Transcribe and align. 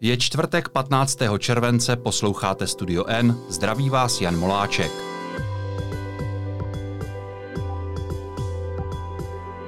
Je 0.00 0.16
čtvrtek 0.16 0.68
15. 0.68 1.18
července, 1.38 1.96
posloucháte 1.96 2.66
Studio 2.66 3.04
N, 3.06 3.36
zdraví 3.48 3.90
vás 3.90 4.20
Jan 4.20 4.38
Moláček. 4.38 4.92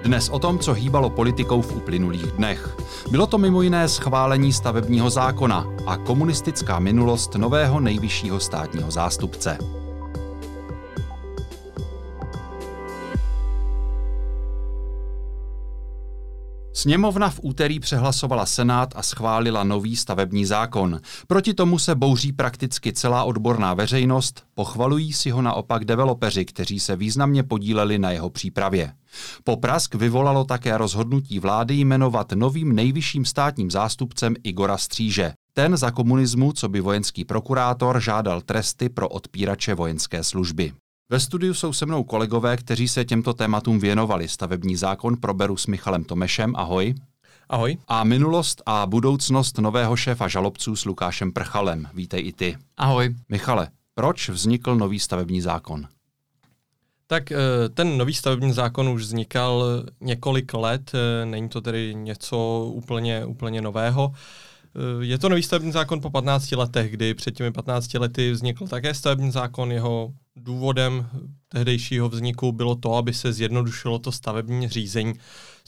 Dnes 0.03 0.29
o 0.29 0.39
tom, 0.39 0.59
co 0.59 0.73
hýbalo 0.73 1.11
politikou 1.11 1.63
v 1.63 1.77
uplynulých 1.77 2.33
dnech. 2.33 2.77
Bylo 3.11 3.27
to 3.27 3.39
mimo 3.39 3.63
jiné 3.63 3.89
schválení 3.89 4.53
stavebního 4.53 5.11
zákona 5.11 5.67
a 5.87 5.97
komunistická 5.97 6.79
minulost 6.79 7.35
nového 7.35 7.81
nejvyššího 7.81 8.41
státního 8.41 8.91
zástupce. 8.91 9.78
Sněmovna 16.79 17.31
v 17.31 17.41
úterý 17.43 17.81
přehlasovala 17.81 18.47
Senát 18.47 18.93
a 18.97 19.03
schválila 19.03 19.65
nový 19.65 19.97
stavební 19.97 20.45
zákon. 20.45 21.01
Proti 21.27 21.55
tomu 21.55 21.79
se 21.79 21.95
bouří 21.95 22.33
prakticky 22.33 22.93
celá 22.93 23.25
odborná 23.25 23.75
veřejnost, 23.75 24.45
pochvalují 24.55 25.13
si 25.13 25.31
ho 25.31 25.43
naopak 25.43 25.85
developeři, 25.85 26.45
kteří 26.45 26.81
se 26.81 26.97
významně 26.97 27.43
podíleli 27.43 27.99
na 27.99 28.11
jeho 28.11 28.31
přípravě. 28.31 28.93
Poprask 29.45 29.95
vyvolalo 29.95 30.45
také 30.45 30.79
rozhodnutí 30.79 31.39
vlády 31.39 31.75
jmenovat 31.75 32.33
novým 32.33 32.75
nejvyšším 32.75 33.25
státním 33.25 33.71
zástupcem 33.71 34.35
Igora 34.45 34.77
Stříže. 34.79 35.33
Ten 35.53 35.77
za 35.77 35.91
komunismu, 35.91 36.53
co 36.53 36.69
by 36.69 36.81
vojenský 36.81 37.25
prokurátor, 37.25 38.01
žádal 38.01 38.41
tresty 38.41 38.89
pro 38.89 39.09
odpírače 39.09 39.75
vojenské 39.75 40.25
služby. 40.25 40.73
Ve 41.11 41.21
studiu 41.21 41.55
jsou 41.55 41.73
se 41.73 41.87
mnou 41.87 42.05
kolegové, 42.05 42.57
kteří 42.57 42.89
se 42.89 43.05
těmto 43.05 43.33
tématům 43.33 43.79
věnovali. 43.79 44.29
Stavební 44.29 44.77
zákon 44.77 45.17
proberu 45.17 45.57
s 45.57 45.67
Michalem 45.67 46.05
Tomešem. 46.05 46.57
Ahoj. 46.57 46.95
Ahoj. 47.49 47.79
A 47.89 48.05
minulost 48.05 48.63
a 48.67 48.87
budoucnost 48.87 49.59
nového 49.59 49.97
šéfa 49.97 50.29
žalobců 50.29 50.77
s 50.77 50.85
Lukášem 50.85 51.33
Prchalem. 51.33 51.89
Vítej 51.95 52.27
i 52.27 52.33
ty. 52.33 52.57
Ahoj. 52.77 53.15
Michale, 53.29 53.69
proč 53.95 54.29
vznikl 54.29 54.77
nový 54.77 55.01
stavební 55.01 55.41
zákon? 55.41 55.87
Tak 57.07 57.33
eh, 57.33 57.37
ten 57.75 57.99
nový 57.99 58.15
stavební 58.15 58.53
zákon 58.53 58.89
už 58.89 59.03
vznikal 59.03 59.65
několik 60.01 60.55
let, 60.55 60.93
eh, 60.95 61.27
není 61.27 61.49
to 61.49 61.61
tedy 61.61 61.95
něco 61.95 62.65
úplně, 62.75 63.25
úplně 63.25 63.63
nového. 63.63 64.13
Eh, 64.79 65.05
je 65.05 65.19
to 65.19 65.29
nový 65.29 65.43
stavební 65.43 65.73
zákon 65.73 66.01
po 66.01 66.11
15 66.11 66.57
letech, 66.57 66.91
kdy 66.91 67.15
před 67.15 67.35
těmi 67.35 67.53
15 67.53 67.95
lety 67.99 68.33
vznikl 68.33 68.67
také 68.67 68.95
stavební 68.95 69.31
zákon. 69.31 69.73
Jeho 69.73 70.13
důvodem 70.37 71.09
tehdejšího 71.49 72.09
vzniku 72.09 72.53
bylo 72.53 72.75
to, 72.75 72.95
aby 72.95 73.15
se 73.15 73.33
zjednodušilo 73.33 73.99
to 73.99 74.13
stavební 74.13 74.69
řízení, 74.69 75.15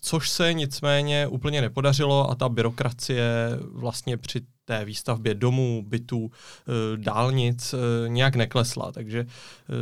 což 0.00 0.31
se 0.31 0.55
nicméně 0.55 1.27
úplně 1.27 1.61
nepodařilo 1.61 2.31
a 2.31 2.34
ta 2.34 2.48
byrokracie 2.48 3.25
vlastně 3.72 4.16
při 4.16 4.41
té 4.64 4.84
výstavbě 4.84 5.34
domů, 5.34 5.84
bytů, 5.86 6.31
eh, 6.31 6.97
dálnic 6.97 7.75
eh, 7.75 8.08
nějak 8.08 8.36
neklesla. 8.36 8.92
Takže 8.92 9.27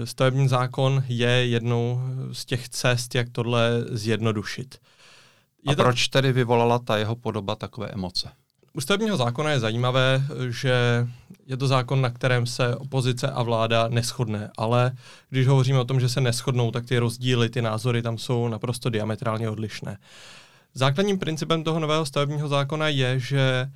stavební 0.04 0.48
zákon 0.48 1.04
je 1.08 1.30
jednou 1.30 2.00
z 2.32 2.44
těch 2.44 2.68
cest, 2.68 3.14
jak 3.14 3.28
tohle 3.30 3.84
zjednodušit. 3.90 4.78
Je 5.68 5.72
a 5.72 5.76
proč 5.76 6.08
tedy 6.08 6.32
vyvolala 6.32 6.78
ta 6.78 6.96
jeho 6.96 7.16
podoba 7.16 7.56
takové 7.56 7.88
emoce? 7.88 8.30
U 8.78 8.80
stavebního 8.80 9.16
zákona 9.16 9.50
je 9.50 9.60
zajímavé, 9.60 10.22
že 10.48 11.06
je 11.46 11.56
to 11.56 11.68
zákon, 11.68 12.00
na 12.00 12.10
kterém 12.10 12.46
se 12.46 12.76
opozice 12.76 13.30
a 13.30 13.42
vláda 13.42 13.88
neschodne, 13.88 14.50
ale 14.58 14.92
když 15.30 15.46
hovoříme 15.46 15.78
o 15.78 15.84
tom, 15.84 16.00
že 16.00 16.08
se 16.08 16.20
neschodnou, 16.20 16.70
tak 16.70 16.86
ty 16.86 16.98
rozdíly, 16.98 17.48
ty 17.48 17.62
názory 17.62 18.02
tam 18.02 18.18
jsou 18.18 18.48
naprosto 18.48 18.90
diametrálně 18.90 19.50
odlišné. 19.50 19.98
Základním 20.74 21.18
principem 21.18 21.64
toho 21.64 21.80
nového 21.80 22.06
stavebního 22.06 22.48
zákona 22.48 22.88
je, 22.88 23.20
že 23.20 23.70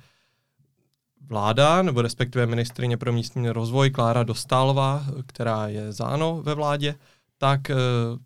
vláda, 1.27 1.81
nebo 1.81 2.01
respektive 2.01 2.45
ministrině 2.45 2.97
pro 2.97 3.13
místní 3.13 3.49
rozvoj 3.49 3.89
Klára 3.89 4.23
Dostálová, 4.23 5.05
která 5.25 5.67
je 5.67 5.91
záno 5.91 6.41
ve 6.43 6.55
vládě, 6.55 6.95
tak 7.37 7.69
eh, 7.69 7.75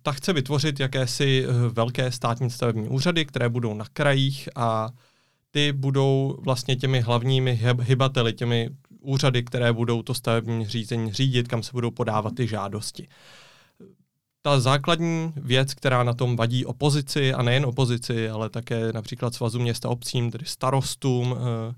ta 0.02 0.12
chce 0.12 0.34
vytvořit 0.34 0.80
jakési 0.80 1.46
eh, 1.48 1.70
velké 1.70 2.12
státní 2.12 2.50
stavební 2.50 2.88
úřady, 2.88 3.26
které 3.26 3.50
budou 3.50 3.74
na 3.74 3.86
krajích 3.94 4.50
a 4.56 4.90
ty 5.52 5.72
budou 5.72 6.38
vlastně 6.42 6.76
těmi 6.76 7.02
hlavními 7.02 7.60
hybateli, 7.82 8.34
těmi 8.34 8.70
úřady, 9.02 9.44
které 9.44 9.74
budou 9.74 10.02
to 10.02 10.14
stavební 10.14 10.68
řízení 10.68 11.14
řídit, 11.14 11.48
kam 11.48 11.64
se 11.64 11.72
budou 11.74 11.92
podávat 11.92 12.36
ty 12.36 12.48
žádosti. 12.48 13.08
Ta 14.42 14.60
základní 14.60 15.34
věc, 15.36 15.74
která 15.74 16.04
na 16.04 16.14
tom 16.14 16.36
vadí 16.36 16.66
opozici, 16.66 17.34
a 17.34 17.42
nejen 17.42 17.66
opozici, 17.66 18.30
ale 18.30 18.50
také 18.50 18.94
například 18.94 19.34
svazu 19.34 19.60
města 19.60 19.90
obcím, 19.90 20.32
tedy 20.32 20.46
starostům, 20.46 21.36
eh, 21.38 21.76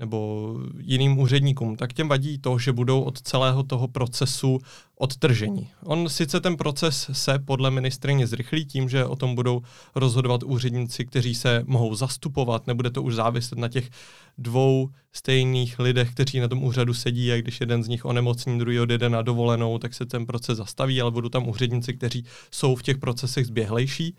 nebo 0.00 0.56
jiným 0.78 1.18
úředníkům, 1.18 1.76
tak 1.76 1.92
těm 1.92 2.08
vadí 2.08 2.38
to, 2.38 2.58
že 2.58 2.72
budou 2.72 3.02
od 3.02 3.22
celého 3.22 3.62
toho 3.62 3.88
procesu 3.88 4.58
odtržení. 4.98 5.68
On 5.84 6.08
sice 6.08 6.40
ten 6.40 6.56
proces 6.56 7.10
se 7.12 7.38
podle 7.38 7.70
ministrině 7.70 8.26
zrychlí 8.26 8.64
tím, 8.64 8.88
že 8.88 9.04
o 9.04 9.16
tom 9.16 9.34
budou 9.34 9.62
rozhodovat 9.94 10.42
úředníci, 10.42 11.04
kteří 11.04 11.34
se 11.34 11.62
mohou 11.66 11.94
zastupovat, 11.94 12.66
nebude 12.66 12.90
to 12.90 13.02
už 13.02 13.14
záviset 13.14 13.58
na 13.58 13.68
těch 13.68 13.90
dvou 14.38 14.88
stejných 15.12 15.78
lidech, 15.78 16.10
kteří 16.10 16.40
na 16.40 16.48
tom 16.48 16.64
úřadu 16.64 16.94
sedí 16.94 17.32
a 17.32 17.36
když 17.36 17.60
jeden 17.60 17.82
z 17.82 17.88
nich 17.88 18.04
onemocní, 18.04 18.58
druhý 18.58 18.80
odjede 18.80 19.08
na 19.08 19.22
dovolenou, 19.22 19.78
tak 19.78 19.94
se 19.94 20.06
ten 20.06 20.26
proces 20.26 20.58
zastaví, 20.58 21.00
ale 21.00 21.10
budou 21.10 21.28
tam 21.28 21.48
úředníci, 21.48 21.94
kteří 21.94 22.24
jsou 22.50 22.74
v 22.76 22.82
těch 22.82 22.98
procesech 22.98 23.46
zběhlejší. 23.46 24.16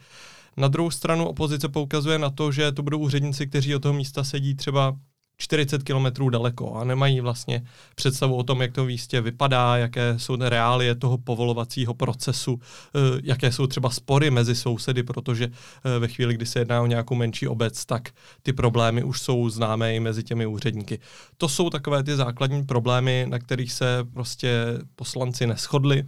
Na 0.58 0.68
druhou 0.68 0.92
stranu 0.92 1.28
opozice 1.28 1.70
poukazuje 1.70 2.20
na 2.20 2.30
to, 2.30 2.52
že 2.52 2.72
to 2.72 2.84
budou 2.84 3.00
úředníci, 3.00 3.48
kteří 3.48 3.76
od 3.76 3.80
toho 3.80 3.94
místa 3.94 4.24
sedí 4.24 4.56
třeba 4.56 4.98
40 5.42 5.84
kilometrů 5.84 6.30
daleko 6.30 6.74
a 6.74 6.84
nemají 6.84 7.22
vlastně 7.22 7.64
představu 7.96 8.36
o 8.36 8.44
tom, 8.44 8.62
jak 8.62 8.72
to 8.72 8.86
místě 8.86 9.22
vypadá, 9.22 9.78
jaké 9.78 10.20
jsou 10.20 10.36
reálie 10.40 10.96
toho 10.96 11.18
povolovacího 11.18 11.94
procesu, 11.94 12.60
eh, 12.96 13.00
jaké 13.24 13.52
jsou 13.52 13.68
třeba 13.68 13.90
spory 13.90 14.32
mezi 14.32 14.56
sousedy, 14.56 15.04
protože 15.04 15.46
eh, 15.46 16.00
ve 16.00 16.08
chvíli, 16.08 16.34
kdy 16.34 16.46
se 16.46 16.60
jedná 16.60 16.82
o 16.82 16.86
nějakou 16.86 17.16
menší 17.16 17.48
obec, 17.48 17.86
tak 17.86 18.10
ty 18.42 18.54
problémy 18.54 19.04
už 19.04 19.22
jsou 19.22 19.50
známé 19.50 19.96
i 19.96 20.00
mezi 20.00 20.24
těmi 20.24 20.46
úředníky. 20.46 21.00
To 21.38 21.50
jsou 21.50 21.70
takové 21.70 22.04
ty 22.04 22.16
základní 22.16 22.64
problémy, 22.64 23.26
na 23.30 23.40
kterých 23.40 23.72
se 23.72 24.04
prostě 24.14 24.66
poslanci 24.96 25.48
neschodli. 25.48 26.04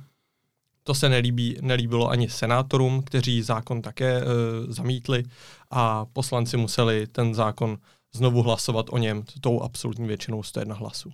To 0.84 0.94
se 0.94 1.10
nelíbí, 1.10 1.58
nelíbilo 1.62 2.10
ani 2.10 2.30
senátorům, 2.30 3.04
kteří 3.04 3.42
zákon 3.42 3.82
také 3.82 4.18
e, 4.18 4.24
zamítli 4.68 5.24
a 5.72 6.06
poslanci 6.06 6.58
museli 6.58 7.08
ten 7.08 7.34
zákon 7.36 7.78
znovu 8.16 8.42
hlasovat 8.42 8.86
o 8.90 8.98
něm 8.98 9.24
tou 9.42 9.62
absolutní 9.62 10.08
většinou 10.08 10.44
101 10.44 10.76
hlasů. 10.76 11.14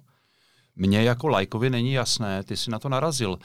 Mně 0.81 1.03
jako 1.03 1.27
lajkovi 1.27 1.69
není 1.69 1.93
jasné, 1.93 2.43
ty 2.43 2.57
jsi 2.57 2.71
na 2.71 2.79
to 2.79 2.89
narazil. 2.89 3.39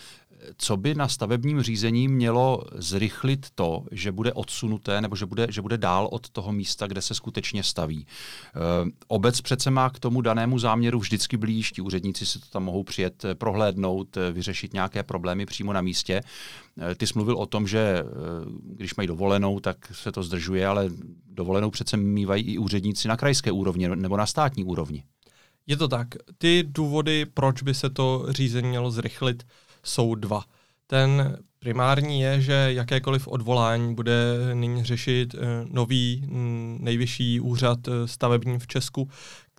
Co 0.58 0.76
by 0.76 0.94
na 0.94 1.08
stavebním 1.08 1.62
řízení 1.62 2.08
mělo 2.08 2.62
zrychlit 2.74 3.46
to, 3.54 3.84
že 3.90 4.12
bude 4.12 4.32
odsunuté 4.32 5.00
nebo 5.00 5.16
že 5.16 5.26
bude, 5.26 5.46
že 5.50 5.62
bude 5.62 5.78
dál 5.78 6.08
od 6.12 6.30
toho 6.30 6.52
místa, 6.52 6.86
kde 6.86 7.02
se 7.02 7.14
skutečně 7.14 7.62
staví? 7.62 8.06
E, 8.06 8.90
obec 9.06 9.40
přece 9.40 9.70
má 9.70 9.90
k 9.90 9.98
tomu 9.98 10.20
danému 10.20 10.58
záměru 10.58 10.98
vždycky 10.98 11.36
blíž, 11.36 11.72
ti 11.72 11.80
úředníci 11.80 12.26
si 12.26 12.38
to 12.38 12.46
tam 12.46 12.64
mohou 12.64 12.82
přijet, 12.82 13.24
eh, 13.24 13.34
prohlédnout, 13.34 14.16
eh, 14.16 14.32
vyřešit 14.32 14.72
nějaké 14.72 15.02
problémy 15.02 15.46
přímo 15.46 15.72
na 15.72 15.80
místě. 15.80 16.20
E, 16.90 16.94
ty 16.94 17.06
jsi 17.06 17.12
mluvil 17.16 17.36
o 17.36 17.46
tom, 17.46 17.66
že 17.66 17.78
e, 17.78 18.04
když 18.62 18.94
mají 18.94 19.06
dovolenou, 19.06 19.60
tak 19.60 19.76
se 19.92 20.12
to 20.12 20.22
zdržuje, 20.22 20.66
ale 20.66 20.90
dovolenou 21.26 21.70
přece 21.70 21.96
mývají 21.96 22.44
i 22.44 22.58
úředníci 22.58 23.08
na 23.08 23.16
krajské 23.16 23.52
úrovni 23.52 23.88
nebo 23.88 24.16
na 24.16 24.26
státní 24.26 24.64
úrovni. 24.64 25.04
Je 25.66 25.76
to 25.76 25.88
tak. 25.88 26.08
Ty 26.38 26.64
důvody, 26.66 27.26
proč 27.26 27.62
by 27.62 27.74
se 27.74 27.90
to 27.90 28.26
řízení 28.28 28.68
mělo 28.68 28.90
zrychlit, 28.90 29.46
jsou 29.82 30.14
dva. 30.14 30.44
Ten 30.86 31.38
primární 31.58 32.20
je, 32.20 32.40
že 32.40 32.68
jakékoliv 32.68 33.28
odvolání 33.28 33.94
bude 33.94 34.14
nyní 34.54 34.84
řešit 34.84 35.34
eh, 35.34 35.38
nový 35.70 36.26
nejvyšší 36.80 37.40
úřad 37.40 37.78
eh, 37.88 38.08
stavební 38.08 38.58
v 38.58 38.66
Česku, 38.66 39.08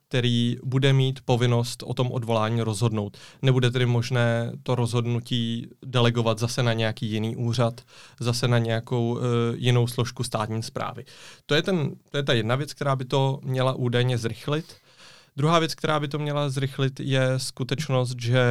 který 0.08 0.58
bude 0.64 0.94
mít 0.94 1.20
povinnost 1.26 1.84
o 1.84 1.94
tom 1.94 2.12
odvolání 2.12 2.62
rozhodnout. 2.62 3.18
Nebude 3.42 3.72
tedy 3.72 3.86
možné 3.86 4.52
to 4.64 4.76
rozhodnutí 4.76 5.68
delegovat 5.86 6.40
zase 6.40 6.64
na 6.64 6.74
nějaký 6.74 7.12
jiný 7.12 7.36
úřad, 7.36 7.82
zase 8.20 8.48
na 8.48 8.58
nějakou 8.58 9.12
uh, 9.12 9.22
jinou 9.56 9.88
složku 9.88 10.24
státní 10.24 10.64
zprávy. 10.64 11.06
To 11.46 11.56
je, 11.56 11.62
ten, 11.62 11.92
to 12.12 12.18
je 12.18 12.24
ta 12.24 12.34
jedna 12.34 12.56
věc, 12.56 12.74
která 12.74 12.96
by 12.96 13.06
to 13.06 13.40
měla 13.44 13.74
údajně 13.74 14.18
zrychlit. 14.18 14.76
Druhá 15.38 15.60
věc, 15.60 15.76
která 15.76 16.00
by 16.00 16.08
to 16.08 16.20
měla 16.20 16.50
zrychlit, 16.50 17.00
je 17.00 17.40
skutečnost, 17.40 18.16
že 18.20 18.44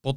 pod 0.00 0.16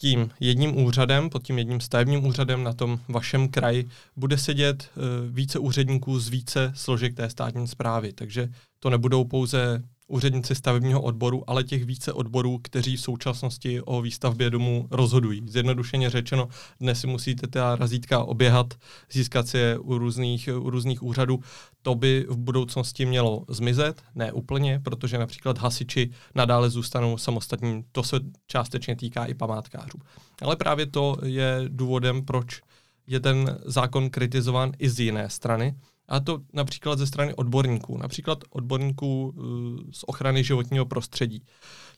tím 0.00 0.30
jedním 0.40 0.76
úřadem, 0.84 1.30
pod 1.30 1.42
tím 1.42 1.58
jedním 1.58 1.80
stavebním 1.80 2.26
úřadem 2.26 2.64
na 2.64 2.72
tom 2.72 3.00
vašem 3.08 3.48
kraji 3.48 3.88
bude 4.16 4.38
sedět 4.38 4.90
uh, 4.96 5.02
více 5.34 5.58
úředníků 5.58 6.20
z 6.20 6.28
více 6.28 6.72
složek 6.74 7.16
té 7.16 7.30
státní 7.30 7.68
zprávy. 7.68 8.12
Takže 8.12 8.48
to 8.78 8.90
nebudou 8.90 9.24
pouze 9.24 9.82
úředníci 10.08 10.54
stavebního 10.54 11.02
odboru, 11.02 11.50
ale 11.50 11.64
těch 11.64 11.84
více 11.84 12.12
odborů, 12.12 12.58
kteří 12.62 12.96
v 12.96 13.00
současnosti 13.00 13.80
o 13.80 14.02
výstavbě 14.02 14.50
domu 14.50 14.88
rozhodují. 14.90 15.42
Zjednodušeně 15.46 16.10
řečeno, 16.10 16.48
dnes 16.80 17.00
si 17.00 17.06
musíte 17.06 17.46
ta 17.46 17.76
razítka 17.76 18.24
oběhat, 18.24 18.74
získat 19.12 19.48
si 19.48 19.58
je 19.58 19.78
u 19.78 19.98
různých, 19.98 20.48
u 20.58 20.70
různých 20.70 21.02
úřadů. 21.02 21.40
To 21.82 21.94
by 21.94 22.26
v 22.28 22.36
budoucnosti 22.36 23.06
mělo 23.06 23.44
zmizet, 23.48 24.02
ne 24.14 24.32
úplně, 24.32 24.80
protože 24.84 25.18
například 25.18 25.58
hasiči 25.58 26.10
nadále 26.34 26.70
zůstanou 26.70 27.18
samostatní. 27.18 27.84
To 27.92 28.02
se 28.02 28.20
částečně 28.46 28.96
týká 28.96 29.24
i 29.24 29.34
památkářů. 29.34 29.98
Ale 30.42 30.56
právě 30.56 30.86
to 30.86 31.16
je 31.24 31.64
důvodem, 31.68 32.24
proč 32.24 32.60
je 33.06 33.20
ten 33.20 33.58
zákon 33.64 34.10
kritizován 34.10 34.72
i 34.78 34.90
z 34.90 35.00
jiné 35.00 35.30
strany, 35.30 35.74
a 36.08 36.20
to 36.20 36.40
například 36.52 36.98
ze 36.98 37.06
strany 37.06 37.34
odborníků, 37.34 37.98
například 37.98 38.38
odborníků 38.50 39.34
uh, 39.36 39.44
z 39.92 40.04
ochrany 40.06 40.44
životního 40.44 40.86
prostředí. 40.86 41.42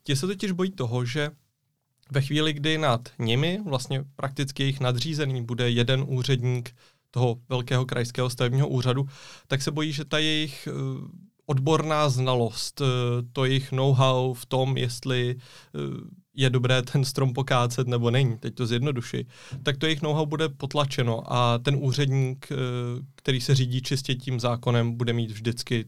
Ti 0.03 0.17
se 0.17 0.27
totiž 0.27 0.53
bojí 0.53 0.71
toho, 0.71 1.05
že 1.05 1.31
ve 2.11 2.21
chvíli, 2.21 2.53
kdy 2.53 2.79
nad 2.79 3.09
nimi, 3.19 3.61
vlastně 3.65 4.05
prakticky 4.17 4.63
jejich 4.63 4.81
nadřízený, 4.81 5.45
bude 5.45 5.71
jeden 5.71 6.05
úředník 6.09 6.77
toho 7.11 7.37
velkého 7.49 7.87
krajského 7.87 8.31
stavebního 8.31 8.69
úřadu, 8.69 9.09
tak 9.47 9.63
se 9.63 9.71
bojí, 9.71 9.93
že 9.93 10.05
ta 10.05 10.19
jejich 10.19 10.69
uh, 10.73 11.09
odborná 11.51 12.09
znalost, 12.09 12.81
uh, 12.81 12.87
to 13.33 13.45
jejich 13.45 13.73
know-how 13.73 14.35
v 14.35 14.47
tom, 14.47 14.77
jestli 14.77 15.37
je 16.35 16.51
dobré 16.51 16.83
ten 16.83 17.05
strom 17.05 17.33
pokácet 17.33 17.89
nebo 17.89 18.11
není, 18.11 18.39
teď 18.39 18.55
to 18.55 18.67
zjednoduši, 18.67 19.27
tak 19.63 19.77
to 19.77 19.87
jejich 19.87 20.03
know-how 20.03 20.27
bude 20.27 20.49
potlačeno 20.49 21.33
a 21.33 21.59
ten 21.59 21.77
úředník, 21.77 22.49
eh, 22.53 22.57
který 23.15 23.41
se 23.41 23.55
řídí 23.55 23.83
čistě 23.83 24.15
tím 24.15 24.41
zákonem, 24.41 24.97
bude 24.97 25.13
mít 25.13 25.31
vždycky 25.31 25.85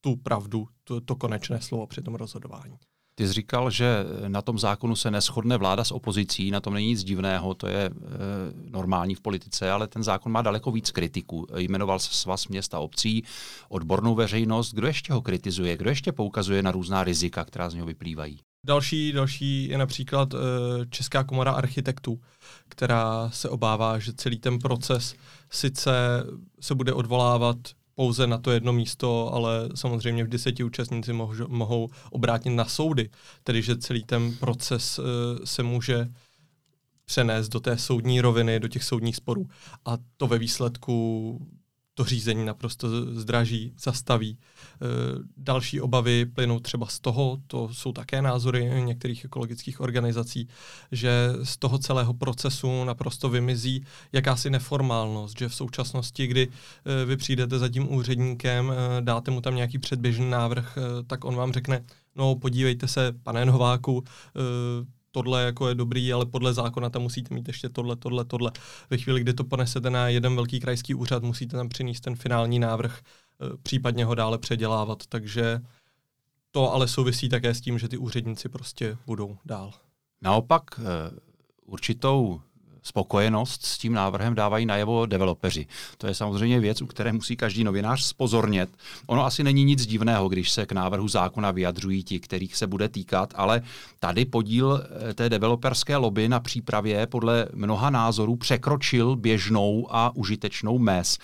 tu 0.00 0.16
pravdu, 0.16 0.68
to, 0.84 1.00
to 1.00 1.16
konečné 1.16 1.60
slovo 1.60 1.86
při 1.86 2.02
tom 2.02 2.14
rozhodování. 2.14 2.76
Ty 3.18 3.26
jsi 3.26 3.32
říkal, 3.32 3.70
že 3.70 4.04
na 4.28 4.42
tom 4.42 4.58
zákonu 4.58 4.96
se 4.96 5.10
neschodne 5.10 5.56
vláda 5.56 5.84
s 5.84 5.92
opozicí, 5.92 6.50
na 6.50 6.60
tom 6.60 6.74
není 6.74 6.86
nic 6.86 7.04
divného, 7.04 7.54
to 7.54 7.66
je 7.66 7.84
e, 7.84 7.90
normální 8.70 9.14
v 9.14 9.20
politice, 9.20 9.70
ale 9.70 9.86
ten 9.86 10.02
zákon 10.02 10.32
má 10.32 10.42
daleko 10.42 10.70
víc 10.70 10.90
kritiků. 10.90 11.46
Jmenoval 11.56 11.98
se 11.98 12.14
svaz 12.14 12.48
měst 12.48 12.74
a 12.74 12.78
obcí, 12.78 13.24
odbornou 13.68 14.14
veřejnost. 14.14 14.74
Kdo 14.74 14.86
ještě 14.86 15.12
ho 15.12 15.22
kritizuje? 15.22 15.76
Kdo 15.76 15.90
ještě 15.90 16.12
poukazuje 16.12 16.62
na 16.62 16.70
různá 16.70 17.04
rizika, 17.04 17.44
která 17.44 17.70
z 17.70 17.74
něho 17.74 17.86
vyplývají? 17.86 18.38
Další, 18.66 19.12
další 19.12 19.68
je 19.68 19.78
například 19.78 20.34
uh, 20.34 20.40
Česká 20.90 21.24
komora 21.24 21.52
architektů, 21.52 22.20
která 22.68 23.30
se 23.30 23.48
obává, 23.48 23.98
že 23.98 24.12
celý 24.12 24.38
ten 24.38 24.58
proces 24.58 25.14
sice 25.50 25.90
se 26.60 26.74
bude 26.74 26.92
odvolávat 26.92 27.56
pouze 27.98 28.26
na 28.26 28.38
to 28.38 28.50
jedno 28.50 28.72
místo, 28.72 29.34
ale 29.34 29.68
samozřejmě 29.74 30.24
v 30.24 30.28
deseti 30.28 30.64
účastníci 30.64 31.12
mohou, 31.12 31.34
mohou 31.48 31.88
obrátit 32.10 32.50
na 32.50 32.64
soudy, 32.64 33.10
tedy 33.42 33.62
že 33.62 33.78
celý 33.78 34.04
ten 34.04 34.36
proces 34.36 34.98
uh, 34.98 35.04
se 35.44 35.62
může 35.62 36.08
přenést 37.04 37.48
do 37.48 37.60
té 37.60 37.78
soudní 37.78 38.20
roviny, 38.20 38.60
do 38.60 38.68
těch 38.68 38.84
soudních 38.84 39.16
sporů. 39.16 39.48
A 39.84 39.98
to 40.16 40.26
ve 40.26 40.38
výsledku 40.38 40.96
to 41.98 42.04
řízení 42.04 42.44
naprosto 42.44 42.88
zdraží, 43.20 43.72
zastaví. 43.78 44.38
E, 44.38 44.38
další 45.36 45.80
obavy 45.80 46.26
plynou 46.26 46.60
třeba 46.60 46.86
z 46.86 47.00
toho, 47.00 47.38
to 47.46 47.68
jsou 47.72 47.92
také 47.92 48.22
názory 48.22 48.82
některých 48.84 49.24
ekologických 49.24 49.80
organizací, 49.80 50.48
že 50.92 51.32
z 51.42 51.56
toho 51.56 51.78
celého 51.78 52.14
procesu 52.14 52.84
naprosto 52.84 53.28
vymizí 53.28 53.84
jakási 54.12 54.50
neformálnost, 54.50 55.38
že 55.38 55.48
v 55.48 55.54
současnosti, 55.54 56.26
kdy 56.26 56.48
e, 56.48 57.04
vy 57.04 57.16
přijdete 57.16 57.58
za 57.58 57.68
tím 57.68 57.92
úředníkem, 57.94 58.72
e, 58.72 59.00
dáte 59.00 59.30
mu 59.30 59.40
tam 59.40 59.56
nějaký 59.56 59.78
předběžný 59.78 60.30
návrh, 60.30 60.78
tak 61.06 61.24
on 61.24 61.34
vám 61.34 61.52
řekne, 61.52 61.84
no 62.16 62.34
podívejte 62.34 62.88
se, 62.88 63.12
pane 63.22 63.44
Nováku, 63.44 64.04
tohle 65.18 65.44
jako 65.44 65.68
je 65.68 65.74
dobrý, 65.74 66.12
ale 66.12 66.26
podle 66.26 66.54
zákona 66.54 66.90
tam 66.90 67.02
musíte 67.02 67.34
mít 67.34 67.48
ještě 67.48 67.68
tohle, 67.68 67.96
tohle, 67.96 68.24
tohle. 68.24 68.52
Ve 68.90 68.98
chvíli, 68.98 69.20
kdy 69.20 69.34
to 69.34 69.44
ponesete 69.44 69.90
na 69.90 70.08
jeden 70.08 70.34
velký 70.34 70.60
krajský 70.60 70.94
úřad, 70.94 71.22
musíte 71.22 71.56
tam 71.56 71.68
přinést 71.68 72.00
ten 72.00 72.16
finální 72.16 72.58
návrh, 72.58 73.00
eh, 73.00 73.56
případně 73.62 74.04
ho 74.04 74.14
dále 74.14 74.38
předělávat. 74.38 75.06
Takže 75.06 75.60
to 76.50 76.72
ale 76.72 76.88
souvisí 76.88 77.28
také 77.28 77.54
s 77.54 77.60
tím, 77.60 77.78
že 77.78 77.88
ty 77.88 77.96
úředníci 77.96 78.48
prostě 78.48 78.96
budou 79.06 79.38
dál. 79.44 79.72
Naopak 80.22 80.62
eh, 80.78 80.84
určitou 81.66 82.40
spokojenost 82.88 83.64
s 83.64 83.78
tím 83.78 83.92
návrhem 83.92 84.34
dávají 84.34 84.66
najevo 84.66 85.06
developeři. 85.06 85.66
To 85.98 86.06
je 86.06 86.14
samozřejmě 86.14 86.60
věc, 86.60 86.82
u 86.82 86.86
které 86.86 87.12
musí 87.12 87.36
každý 87.36 87.64
novinář 87.64 88.02
spozornět. 88.02 88.70
Ono 89.06 89.24
asi 89.24 89.44
není 89.44 89.64
nic 89.64 89.86
divného, 89.86 90.28
když 90.28 90.50
se 90.50 90.66
k 90.66 90.72
návrhu 90.72 91.08
zákona 91.08 91.50
vyjadřují 91.50 92.04
ti, 92.04 92.20
kterých 92.20 92.56
se 92.56 92.66
bude 92.66 92.88
týkat, 92.88 93.34
ale 93.36 93.62
tady 94.00 94.24
podíl 94.24 94.82
eh, 95.10 95.14
té 95.14 95.28
developerské 95.28 95.96
lobby 95.96 96.28
na 96.28 96.40
přípravě 96.40 97.06
podle 97.06 97.48
mnoha 97.54 97.90
názorů 97.90 98.36
překročil 98.36 99.16
běžnou 99.16 99.86
a 99.90 100.16
užitečnou 100.16 100.78
mez. 100.78 101.18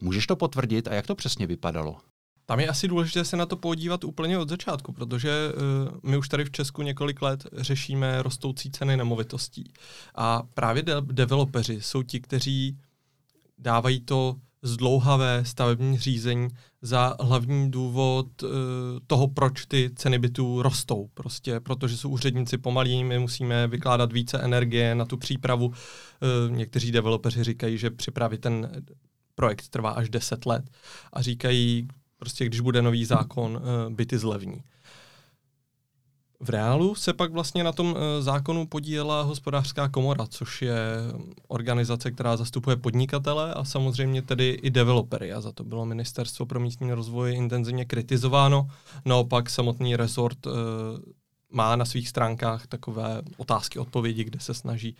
Můžeš 0.00 0.26
to 0.26 0.36
potvrdit 0.36 0.88
a 0.88 0.94
jak 0.94 1.06
to 1.06 1.14
přesně 1.14 1.46
vypadalo? 1.46 2.11
Tam 2.52 2.60
je 2.60 2.68
asi 2.68 2.88
důležité 2.88 3.24
se 3.24 3.36
na 3.36 3.46
to 3.46 3.56
podívat 3.56 4.04
úplně 4.04 4.38
od 4.38 4.48
začátku, 4.48 4.92
protože 4.92 5.52
uh, 5.52 6.10
my 6.10 6.16
už 6.16 6.28
tady 6.28 6.44
v 6.44 6.50
Česku 6.50 6.82
několik 6.82 7.22
let 7.22 7.46
řešíme 7.52 8.22
rostoucí 8.22 8.70
ceny 8.70 8.96
nemovitostí. 8.96 9.72
A 10.14 10.42
právě 10.54 10.82
de- 10.82 11.00
developeři 11.00 11.80
jsou 11.80 12.02
ti, 12.02 12.20
kteří 12.20 12.78
dávají 13.58 14.00
to 14.00 14.36
zdlouhavé 14.62 15.44
stavební 15.44 15.98
řízení 15.98 16.48
za 16.82 17.16
hlavní 17.20 17.70
důvod 17.70 18.42
uh, 18.42 18.50
toho, 19.06 19.28
proč 19.28 19.66
ty 19.66 19.90
ceny 19.96 20.18
bytů 20.18 20.62
rostou. 20.62 21.08
Prostě 21.14 21.60
protože 21.60 21.96
jsou 21.96 22.10
úředníci 22.10 22.58
pomalí, 22.58 23.04
my 23.04 23.18
musíme 23.18 23.68
vykládat 23.68 24.12
více 24.12 24.38
energie 24.38 24.94
na 24.94 25.04
tu 25.04 25.16
přípravu. 25.16 25.66
Uh, 25.66 25.76
někteří 26.56 26.92
developeři 26.92 27.44
říkají, 27.44 27.78
že 27.78 27.90
připravit 27.90 28.40
ten 28.40 28.84
projekt 29.34 29.68
trvá 29.68 29.90
až 29.90 30.10
10 30.10 30.46
let 30.46 30.64
a 31.12 31.22
říkají, 31.22 31.88
prostě 32.22 32.44
když 32.44 32.60
bude 32.60 32.82
nový 32.82 33.04
zákon, 33.04 33.60
eh, 33.62 33.90
byty 33.90 34.18
zlevní. 34.18 34.62
V 36.40 36.48
reálu 36.48 36.94
se 36.94 37.12
pak 37.12 37.32
vlastně 37.32 37.64
na 37.64 37.72
tom 37.72 37.96
eh, 37.96 38.22
zákonu 38.22 38.66
podílela 38.66 39.22
hospodářská 39.22 39.88
komora, 39.88 40.26
což 40.26 40.62
je 40.62 40.78
organizace, 41.48 42.10
která 42.10 42.36
zastupuje 42.36 42.76
podnikatele 42.76 43.54
a 43.54 43.64
samozřejmě 43.64 44.22
tedy 44.22 44.50
i 44.50 44.70
developery. 44.70 45.32
A 45.32 45.40
za 45.40 45.52
to 45.52 45.64
bylo 45.64 45.86
ministerstvo 45.86 46.46
pro 46.46 46.60
místní 46.60 46.92
rozvoj 46.92 47.34
intenzivně 47.34 47.84
kritizováno. 47.84 48.68
Naopak 49.04 49.50
samotný 49.50 49.96
resort 49.96 50.46
eh, 50.46 50.50
má 51.50 51.76
na 51.76 51.84
svých 51.84 52.08
stránkách 52.08 52.66
takové 52.66 53.22
otázky, 53.36 53.78
odpovědi, 53.78 54.24
kde 54.24 54.40
se 54.40 54.54
snaží 54.54 54.96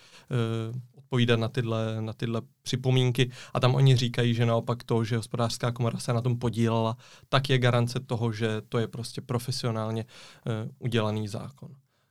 odpovídat 1.12 1.41
na 1.41 1.49
tyhle, 1.49 1.97
na 2.00 2.12
tyhle 2.12 2.43
připomínky. 2.62 3.31
A 3.55 3.61
tam 3.61 3.75
oni 3.75 3.97
říkají, 3.97 4.35
že 4.35 4.47
naopak 4.47 4.85
to, 4.85 5.05
že 5.05 5.17
hospodářská 5.17 5.73
komora 5.73 5.99
se 5.99 6.12
na 6.12 6.20
tom 6.20 6.38
podílela, 6.38 6.97
tak 7.29 7.50
je 7.50 7.59
garance 7.59 8.00
toho, 8.00 8.32
že 8.32 8.62
to 8.69 8.79
je 8.79 8.88
prostě 8.88 9.20
profesionálně 9.20 10.05
uh, 10.05 10.53
udělaný 10.79 11.29
zákon. 11.29 11.69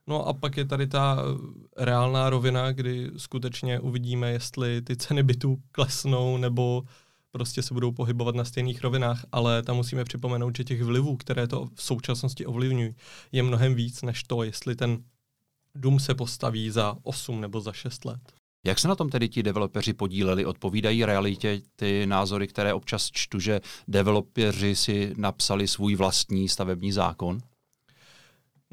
No 0.08 0.28
a 0.28 0.34
pak 0.34 0.58
je 0.58 0.66
tady 0.66 0.88
ta 0.88 1.18
eh, 1.18 1.86
reálná 1.86 2.30
rovina, 2.30 2.72
kdy 2.72 3.12
skutečně 3.18 3.80
uvidíme, 3.80 4.32
jestli 4.32 4.82
ty 4.82 4.96
ceny 4.96 5.24
bytů 5.24 5.58
klesnou 5.72 6.38
nebo 6.38 6.84
prostě 7.32 7.62
se 7.62 7.74
budou 7.74 7.92
pohybovat 7.92 8.36
na 8.36 8.46
stejných 8.46 8.82
rovinách, 8.82 9.26
ale 9.32 9.64
tam 9.64 9.76
musíme 9.76 10.04
připomenout, 10.04 10.58
že 10.58 10.64
těch 10.64 10.84
vlivů, 10.84 11.18
které 11.18 11.48
to 11.48 11.70
v 11.74 11.84
současnosti 11.84 12.46
ovlivňují, 12.46 12.96
je 13.32 13.44
mnohem 13.44 13.76
víc 13.76 14.02
než 14.02 14.24
to, 14.24 14.44
jestli 14.44 14.76
ten 14.76 15.04
dům 15.76 16.00
se 16.00 16.16
postaví 16.16 16.70
za 16.70 16.98
8 17.04 17.42
nebo 17.42 17.62
za 17.62 17.74
6 17.74 18.06
let. 18.06 18.41
Jak 18.64 18.80
se 18.80 18.88
na 18.88 18.96
tom 18.96 19.10
tedy 19.10 19.30
ti 19.30 19.44
developeři 19.44 19.94
podíleli? 19.94 20.46
Odpovídají 20.46 21.06
realitě 21.06 21.62
ty 21.76 22.08
názory, 22.08 22.48
které 22.48 22.74
občas 22.74 23.10
čtu, 23.12 23.40
že 23.40 23.62
developeři 23.88 24.76
si 24.76 25.14
napsali 25.18 25.68
svůj 25.68 25.96
vlastní 25.96 26.50
stavební 26.50 26.92
zákon? 26.92 27.40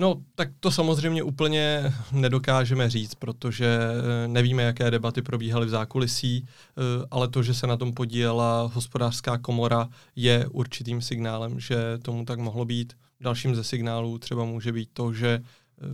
No, 0.00 0.23
tak 0.35 0.49
to 0.61 0.71
samozřejmě 0.71 1.23
úplně 1.23 1.92
nedokážeme 2.12 2.90
říct, 2.90 3.14
protože 3.14 3.78
eh, 4.25 4.28
nevíme, 4.28 4.62
jaké 4.62 4.90
debaty 4.90 5.23
probíhaly 5.23 5.66
v 5.66 5.68
zákulisí, 5.68 6.47
eh, 6.47 6.83
ale 7.11 7.28
to, 7.28 7.42
že 7.42 7.54
se 7.54 7.66
na 7.66 7.76
tom 7.76 7.92
podílela 7.92 8.71
hospodářská 8.75 9.38
komora, 9.38 9.88
je 10.16 10.47
určitým 10.47 11.02
signálem, 11.02 11.61
že 11.61 11.76
tomu 12.02 12.25
tak 12.25 12.38
mohlo 12.38 12.64
být. 12.64 12.92
Dalším 13.21 13.54
ze 13.54 13.64
signálů 13.64 14.18
třeba 14.18 14.45
může 14.45 14.73
být 14.73 14.90
to, 14.92 15.12
že 15.12 15.28
eh, 15.38 15.87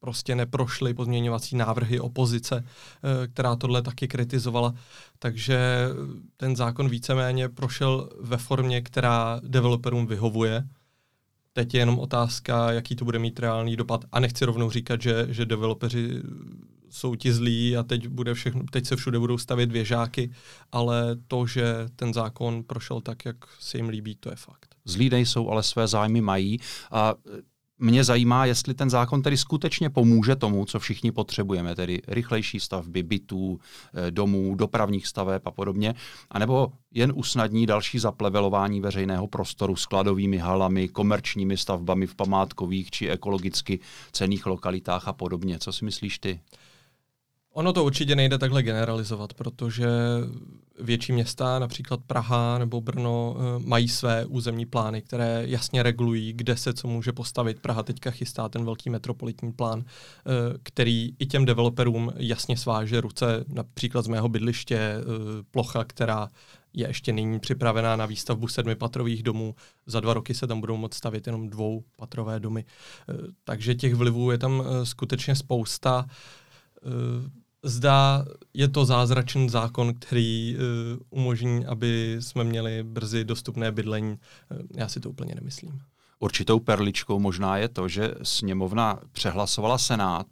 prostě 0.00 0.34
neprošly 0.34 0.94
pozměňovací 0.94 1.56
návrhy 1.56 2.00
opozice, 2.00 2.64
eh, 2.64 3.26
která 3.26 3.56
tohle 3.56 3.82
taky 3.82 4.08
kritizovala. 4.08 4.74
Takže 5.18 5.88
ten 6.36 6.56
zákon 6.56 6.88
víceméně 6.88 7.48
prošel 7.48 8.10
ve 8.20 8.36
formě, 8.36 8.82
která 8.82 9.40
developerům 9.44 10.06
vyhovuje. 10.06 10.68
Teď 11.52 11.74
je 11.74 11.80
jenom 11.80 11.98
otázka, 11.98 12.72
jaký 12.72 12.96
to 12.96 13.04
bude 13.04 13.18
mít 13.18 13.38
reálný 13.38 13.76
dopad. 13.76 14.04
A 14.12 14.20
nechci 14.20 14.44
rovnou 14.44 14.70
říkat, 14.70 15.02
že, 15.02 15.26
že 15.30 15.46
developeři 15.46 16.22
jsou 16.90 17.14
ti 17.14 17.32
zlí 17.32 17.76
a 17.76 17.82
teď, 17.82 18.08
bude 18.08 18.34
všechno, 18.34 18.62
teď 18.70 18.86
se 18.86 18.96
všude 18.96 19.18
budou 19.18 19.38
stavět 19.38 19.72
věžáky, 19.72 20.30
ale 20.72 21.16
to, 21.28 21.46
že 21.46 21.64
ten 21.96 22.14
zákon 22.14 22.62
prošel 22.62 23.00
tak, 23.00 23.24
jak 23.24 23.36
se 23.60 23.78
jim 23.78 23.88
líbí, 23.88 24.16
to 24.16 24.30
je 24.30 24.36
fakt. 24.36 24.74
Zlí 24.84 25.10
nejsou, 25.10 25.50
ale 25.50 25.62
své 25.62 25.86
zájmy 25.88 26.20
mají 26.20 26.60
a 26.90 27.14
mě 27.78 28.04
zajímá, 28.04 28.44
jestli 28.44 28.74
ten 28.74 28.90
zákon 28.90 29.22
tedy 29.22 29.36
skutečně 29.36 29.90
pomůže 29.90 30.36
tomu, 30.36 30.64
co 30.64 30.78
všichni 30.78 31.12
potřebujeme, 31.12 31.74
tedy 31.74 32.02
rychlejší 32.08 32.60
stavby 32.60 33.02
bytů, 33.02 33.60
eh, 33.94 34.10
domů, 34.10 34.54
dopravních 34.54 35.06
staveb 35.06 35.42
a 35.44 35.50
podobně, 35.50 35.94
anebo 36.30 36.72
jen 36.94 37.12
usnadní 37.14 37.66
další 37.66 37.98
zaplevelování 37.98 38.80
veřejného 38.80 39.26
prostoru 39.26 39.76
skladovými 39.76 40.38
halami, 40.38 40.88
komerčními 40.88 41.56
stavbami 41.56 42.06
v 42.06 42.14
památkových 42.14 42.90
či 42.90 43.08
ekologicky 43.08 43.80
cených 44.12 44.46
lokalitách 44.46 45.08
a 45.08 45.12
podobně. 45.12 45.58
Co 45.58 45.72
si 45.72 45.84
myslíš 45.84 46.18
ty? 46.18 46.40
Ono 47.58 47.72
to 47.72 47.84
určitě 47.84 48.16
nejde 48.16 48.38
takhle 48.38 48.62
generalizovat, 48.62 49.34
protože 49.34 49.88
větší 50.80 51.12
města, 51.12 51.58
například 51.58 52.00
Praha 52.06 52.58
nebo 52.58 52.80
Brno, 52.80 53.36
eh, 53.38 53.62
mají 53.66 53.88
své 53.88 54.26
územní 54.26 54.66
plány, 54.66 55.02
které 55.02 55.42
jasně 55.46 55.82
regulují, 55.82 56.32
kde 56.32 56.56
se 56.56 56.74
co 56.74 56.88
může 56.88 57.12
postavit. 57.12 57.60
Praha 57.60 57.82
teďka 57.82 58.10
chystá 58.10 58.48
ten 58.48 58.64
velký 58.64 58.90
metropolitní 58.90 59.52
plán, 59.52 59.84
eh, 59.84 60.58
který 60.62 61.12
i 61.18 61.26
těm 61.26 61.44
developerům 61.44 62.12
jasně 62.16 62.56
sváže 62.56 63.00
ruce. 63.00 63.44
Například 63.48 64.02
z 64.04 64.08
mého 64.08 64.28
bydliště 64.28 64.76
eh, 64.78 65.02
plocha, 65.50 65.84
která 65.84 66.30
je 66.72 66.86
ještě 66.88 67.12
nyní 67.12 67.40
připravená 67.40 67.96
na 67.96 68.06
výstavbu 68.06 68.48
sedmipatrových 68.48 69.22
domů. 69.22 69.54
Za 69.86 70.00
dva 70.00 70.14
roky 70.14 70.34
se 70.34 70.46
tam 70.46 70.60
budou 70.60 70.76
moct 70.76 70.94
stavit 70.94 71.26
jenom 71.26 71.50
dvoupatrové 71.50 72.40
domy. 72.40 72.64
Takže 73.44 73.74
těch 73.74 73.94
vlivů 73.94 74.30
je 74.30 74.38
tam 74.38 74.64
skutečně 74.84 75.36
spousta 75.36 76.06
zda 77.62 78.24
je 78.54 78.68
to 78.68 78.84
zázračný 78.84 79.48
zákon, 79.48 79.94
který 79.94 80.56
uh, 80.56 80.62
umožní, 81.10 81.66
aby 81.66 82.16
jsme 82.20 82.44
měli 82.44 82.82
brzy 82.82 83.24
dostupné 83.24 83.72
bydlení. 83.72 84.10
Uh, 84.10 84.58
já 84.76 84.88
si 84.88 85.00
to 85.00 85.10
úplně 85.10 85.34
nemyslím. 85.34 85.80
Určitou 86.18 86.60
perličkou 86.60 87.18
možná 87.18 87.56
je 87.56 87.68
to, 87.68 87.88
že 87.88 88.14
sněmovna 88.22 89.00
přehlasovala 89.12 89.78
Senát 89.78 90.26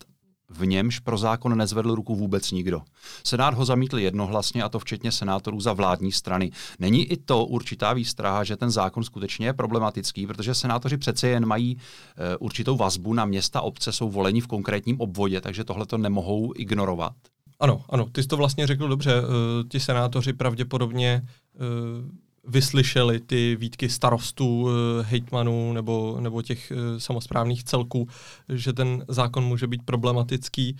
v 0.48 0.66
němž 0.66 0.98
pro 0.98 1.18
zákon 1.18 1.58
nezvedl 1.58 1.94
ruku 1.94 2.16
vůbec 2.16 2.50
nikdo. 2.50 2.82
Senát 3.24 3.54
ho 3.54 3.64
zamítl 3.64 3.98
jednohlasně, 3.98 4.62
a 4.62 4.68
to 4.68 4.78
včetně 4.78 5.12
senátorů 5.12 5.60
za 5.60 5.72
vládní 5.72 6.12
strany. 6.12 6.50
Není 6.78 7.04
i 7.04 7.16
to 7.16 7.44
určitá 7.44 7.92
výstraha, 7.92 8.44
že 8.44 8.56
ten 8.56 8.70
zákon 8.70 9.04
skutečně 9.04 9.46
je 9.46 9.52
problematický, 9.52 10.26
protože 10.26 10.54
senátoři 10.54 10.96
přece 10.96 11.28
jen 11.28 11.46
mají 11.46 11.76
e, 11.76 12.36
určitou 12.36 12.76
vazbu 12.76 13.14
na 13.14 13.24
města, 13.24 13.60
obce, 13.60 13.92
jsou 13.92 14.10
voleni 14.10 14.40
v 14.40 14.46
konkrétním 14.46 15.00
obvodě, 15.00 15.40
takže 15.40 15.64
tohle 15.64 15.86
to 15.86 15.98
nemohou 15.98 16.52
ignorovat. 16.56 17.12
Ano, 17.60 17.84
ano, 17.88 18.06
ty 18.12 18.22
jsi 18.22 18.28
to 18.28 18.36
vlastně 18.36 18.66
řekl 18.66 18.88
dobře. 18.88 19.12
E, 19.12 19.22
ti 19.68 19.80
senátoři 19.80 20.32
pravděpodobně 20.32 21.08
e, 21.08 22.25
vyslyšeli 22.46 23.20
ty 23.20 23.56
výtky 23.56 23.88
starostů, 23.88 24.68
eh, 24.68 25.02
hejtmanů 25.02 25.72
nebo, 25.72 26.16
nebo 26.20 26.42
těch 26.42 26.70
eh, 26.72 27.00
samozprávných 27.00 27.64
celků, 27.64 28.08
že 28.48 28.72
ten 28.72 29.04
zákon 29.08 29.44
může 29.44 29.66
být 29.66 29.82
problematický. 29.84 30.76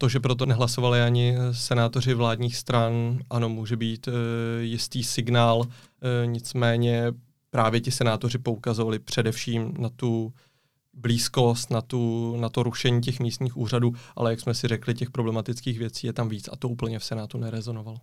To, 0.00 0.08
že 0.08 0.20
proto 0.20 0.46
nehlasovali 0.46 1.02
ani 1.02 1.36
senátoři 1.52 2.14
vládních 2.14 2.56
stran, 2.56 3.18
ano, 3.30 3.48
může 3.48 3.76
být 3.76 4.08
eh, 4.08 4.12
jistý 4.62 5.04
signál, 5.04 5.64
nicméně 6.24 7.12
právě 7.50 7.80
ti 7.80 7.90
senátoři 7.90 8.38
poukazovali 8.38 8.98
především 8.98 9.74
na 9.78 9.88
tu 9.88 10.32
blízkost, 10.94 11.70
na, 11.70 11.80
tu, 11.82 12.36
na 12.36 12.48
to 12.48 12.62
rušení 12.62 13.00
těch 13.00 13.20
místních 13.20 13.56
úřadů, 13.56 13.92
ale 14.16 14.30
jak 14.30 14.40
jsme 14.40 14.54
si 14.54 14.68
řekli, 14.68 14.94
těch 14.94 15.10
problematických 15.10 15.78
věcí 15.78 16.06
je 16.06 16.12
tam 16.12 16.28
víc 16.28 16.48
a 16.52 16.56
to 16.56 16.68
úplně 16.68 16.98
v 16.98 17.04
Senátu 17.04 17.38
nerezonovalo. 17.38 17.98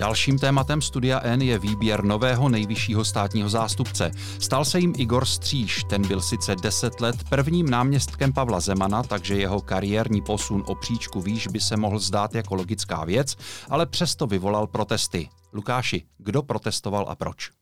Dalším 0.00 0.38
tématem 0.38 0.82
Studia 0.82 1.20
N 1.22 1.42
je 1.42 1.58
výběr 1.58 2.04
nového 2.04 2.48
nejvyššího 2.48 3.04
státního 3.04 3.48
zástupce. 3.48 4.10
Stal 4.38 4.64
se 4.64 4.78
jim 4.78 4.94
Igor 4.96 5.24
Stříž, 5.24 5.84
ten 5.84 6.08
byl 6.08 6.20
sice 6.20 6.56
10 6.62 7.00
let 7.00 7.16
prvním 7.28 7.70
náměstkem 7.70 8.32
Pavla 8.32 8.60
Zemana, 8.60 9.02
takže 9.02 9.34
jeho 9.34 9.60
kariérní 9.60 10.22
posun 10.22 10.64
o 10.66 10.74
příčku 10.74 11.20
výš 11.20 11.46
by 11.46 11.60
se 11.60 11.76
mohl 11.76 11.98
zdát 11.98 12.34
jako 12.34 12.54
logická 12.54 13.04
věc, 13.04 13.36
ale 13.68 13.86
přesto 13.86 14.26
vyvolal 14.26 14.66
protesty. 14.66 15.28
Lukáši, 15.52 16.02
kdo 16.18 16.42
protestoval 16.42 17.06
a 17.08 17.14
proč? 17.14 17.59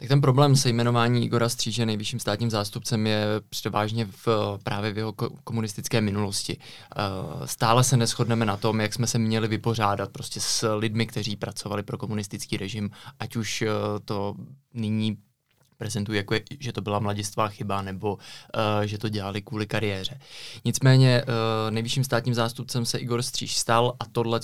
Tak 0.00 0.08
ten 0.08 0.20
problém 0.20 0.56
se 0.56 0.68
jmenování 0.68 1.24
Igora 1.24 1.48
Stříže 1.48 1.86
nejvyšším 1.86 2.20
státním 2.20 2.50
zástupcem 2.50 3.06
je 3.06 3.26
převážně 3.48 4.08
v, 4.26 4.28
právě 4.62 4.92
v 4.92 4.98
jeho 4.98 5.12
komunistické 5.44 6.00
minulosti. 6.00 6.56
Eh, 6.60 7.46
stále 7.46 7.84
se 7.84 7.96
neschodneme 7.96 8.44
na 8.44 8.56
tom, 8.56 8.80
jak 8.80 8.94
jsme 8.94 9.06
se 9.06 9.18
měli 9.18 9.48
vypořádat 9.48 10.10
prostě 10.10 10.40
s 10.40 10.74
lidmi, 10.74 11.06
kteří 11.06 11.36
pracovali 11.36 11.82
pro 11.82 11.98
komunistický 11.98 12.56
režim, 12.56 12.90
ať 13.18 13.36
už 13.36 13.62
eh, 13.62 13.68
to 14.04 14.34
nyní 14.74 15.16
prezentují, 15.80 16.16
jako 16.16 16.34
je, 16.34 16.42
že 16.60 16.72
to 16.72 16.80
byla 16.80 16.98
mladistvá 16.98 17.48
chyba 17.48 17.82
nebo 17.82 18.14
uh, 18.14 18.20
že 18.84 18.98
to 18.98 19.08
dělali 19.08 19.42
kvůli 19.42 19.66
kariéře. 19.66 20.20
Nicméně 20.64 21.22
uh, 21.22 21.70
nejvyšším 21.70 22.04
státním 22.04 22.34
zástupcem 22.34 22.84
se 22.84 22.98
Igor 22.98 23.22
Stříž 23.22 23.56
stal 23.56 23.96
a 24.00 24.04
tohle 24.12 24.40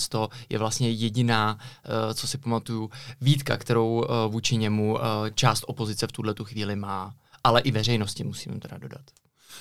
je 0.49 0.57
vlastně 0.57 0.89
jediná, 0.89 1.53
uh, 1.53 2.13
co 2.13 2.27
si 2.27 2.37
pamatuju, 2.37 2.89
výtka, 3.21 3.57
kterou 3.57 4.01
uh, 4.01 4.05
vůči 4.31 4.57
němu 4.57 4.93
uh, 4.93 4.99
část 5.33 5.63
opozice 5.67 6.07
v 6.07 6.11
tuhle 6.11 6.33
chvíli 6.43 6.75
má, 6.75 7.13
ale 7.43 7.61
i 7.61 7.71
veřejnosti 7.71 8.23
musím 8.23 8.59
teda 8.59 8.77
dodat. 8.77 9.01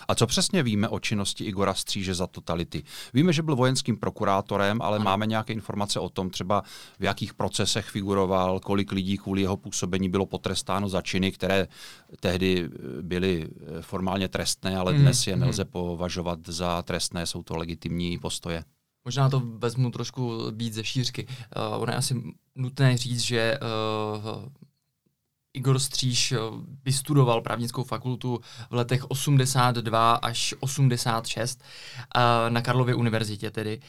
A 0.09 0.15
co 0.15 0.27
přesně 0.27 0.63
víme 0.63 0.89
o 0.89 1.01
činnosti 1.01 1.45
Igora 1.45 1.75
Stříže 1.75 2.15
za 2.15 2.27
totality? 2.27 2.83
Víme, 3.15 3.33
že 3.33 3.43
byl 3.43 3.57
vojenským 3.57 3.97
prokurátorem, 3.97 4.83
ale 4.83 4.97
ano. 4.97 5.05
máme 5.05 5.27
nějaké 5.27 5.53
informace 5.53 6.01
o 6.01 6.09
tom, 6.09 6.31
třeba 6.31 6.63
v 6.99 7.05
jakých 7.05 7.35
procesech 7.35 7.87
figuroval, 7.87 8.61
kolik 8.61 8.93
lidí 8.93 9.19
kvůli 9.19 9.43
jeho 9.43 9.57
působení 9.57 10.09
bylo 10.09 10.27
potrestáno 10.27 10.89
za 10.89 11.03
činy, 11.03 11.33
které 11.33 11.69
tehdy 12.21 12.69
byly 13.03 13.49
formálně 13.81 14.29
trestné, 14.29 14.79
ale 14.79 14.93
mm. 14.93 14.99
dnes 15.01 15.27
je 15.27 15.37
nelze 15.37 15.65
mm. 15.65 15.71
považovat 15.71 16.39
za 16.47 16.83
trestné, 16.83 17.27
jsou 17.27 17.43
to 17.43 17.57
legitimní 17.57 18.19
postoje. 18.19 18.65
Možná 19.05 19.31
to 19.31 19.43
vezmu 19.45 19.91
trošku 19.91 20.39
víc 20.55 20.75
ze 20.75 20.85
šířky. 20.85 21.27
Uh, 21.27 21.83
ono 21.83 21.93
je 21.93 21.97
asi 21.97 22.23
nutné 22.55 22.97
říct, 22.97 23.21
že 23.21 23.59
uh, 24.25 24.45
Igor 25.57 25.79
Stříž 25.79 26.33
eh, 26.33 26.39
vystudoval 26.85 27.41
právnickou 27.41 27.85
fakultu 27.85 28.41
v 28.71 28.75
letech 28.75 29.05
82 29.05 30.15
až 30.15 30.55
86 30.61 31.63
eh, 32.17 32.51
na 32.51 32.63
Karlově 32.63 32.95
univerzitě 32.95 33.51
tedy. 33.51 33.81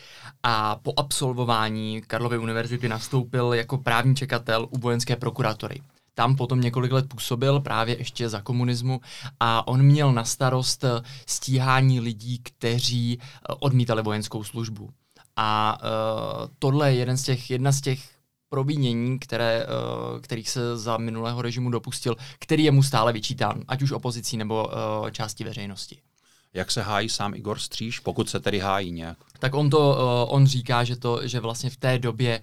A 0.44 0.76
po 0.76 0.94
absolvování 0.98 2.02
Karlovy 2.08 2.38
univerzity 2.38 2.90
nastoupil 2.90 3.54
jako 3.54 3.78
právní 3.78 4.16
čekatel 4.16 4.68
u 4.70 4.78
vojenské 4.78 5.16
prokuratory. 5.16 5.82
Tam 6.14 6.36
potom 6.36 6.62
několik 6.62 6.92
let 6.92 7.10
působil 7.10 7.60
právě 7.60 7.98
ještě 7.98 8.30
za 8.30 8.42
komunismu 8.42 9.02
a 9.40 9.68
on 9.68 9.82
měl 9.82 10.14
na 10.14 10.24
starost 10.24 10.84
eh, 10.84 11.02
stíhání 11.26 12.00
lidí, 12.00 12.40
kteří 12.44 13.20
odmítali 13.60 14.02
vojenskou 14.02 14.44
službu. 14.44 14.90
A 15.40 15.78
uh, 15.82 16.48
tohle 16.60 16.92
je 16.92 17.00
jeden 17.00 17.18
z 17.18 17.24
těch, 17.24 17.50
jedna 17.50 17.72
z 17.72 17.82
těch 17.82 18.17
provinění, 18.50 19.20
které, 19.20 19.66
uh, 19.66 20.22
kterých 20.22 20.50
se 20.50 20.78
za 20.78 20.98
minulého 20.98 21.42
režimu 21.42 21.70
dopustil, 21.70 22.16
který 22.40 22.64
je 22.64 22.72
mu 22.72 22.84
stále 22.84 23.14
vyčítán, 23.14 23.64
ať 23.68 23.82
už 23.82 23.92
opozicí 23.92 24.38
nebo 24.38 24.68
uh, 24.68 25.10
části 25.10 25.44
veřejnosti. 25.44 26.02
Jak 26.54 26.72
se 26.72 26.82
hájí 26.82 27.10
sám 27.10 27.34
Igor 27.34 27.60
Stříž, 27.60 28.00
pokud 28.00 28.30
se 28.30 28.40
tedy 28.40 28.60
hájí 28.60 28.92
nějak? 28.92 29.18
Tak 29.40 29.54
on 29.54 29.70
to, 29.70 29.90
uh, 29.90 30.34
on 30.36 30.48
říká, 30.48 30.84
že 30.84 30.96
to, 30.96 31.28
že 31.28 31.40
vlastně 31.40 31.70
v 31.70 31.78
té 31.78 32.00
době 32.00 32.42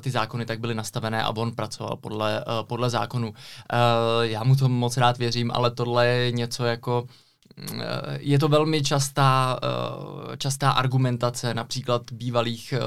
ty 0.00 0.10
zákony 0.10 0.46
tak 0.46 0.60
byly 0.60 0.74
nastavené 0.74 1.22
a 1.22 1.36
on 1.36 1.54
pracoval 1.54 1.96
podle, 1.96 2.44
podle 2.62 2.90
zákonu. 2.90 3.34
Já 4.22 4.44
mu 4.44 4.56
to 4.56 4.68
moc 4.68 4.96
rád 4.96 5.18
věřím, 5.18 5.50
ale 5.54 5.70
tohle 5.70 6.06
je 6.06 6.32
něco 6.32 6.64
jako 6.64 7.06
je 8.18 8.38
to 8.38 8.48
velmi 8.48 8.82
častá, 8.82 9.60
eh, 9.62 10.36
častá 10.36 10.70
argumentace 10.70 11.54
například 11.54 12.12
bývalých 12.12 12.72
eh, 12.72 12.80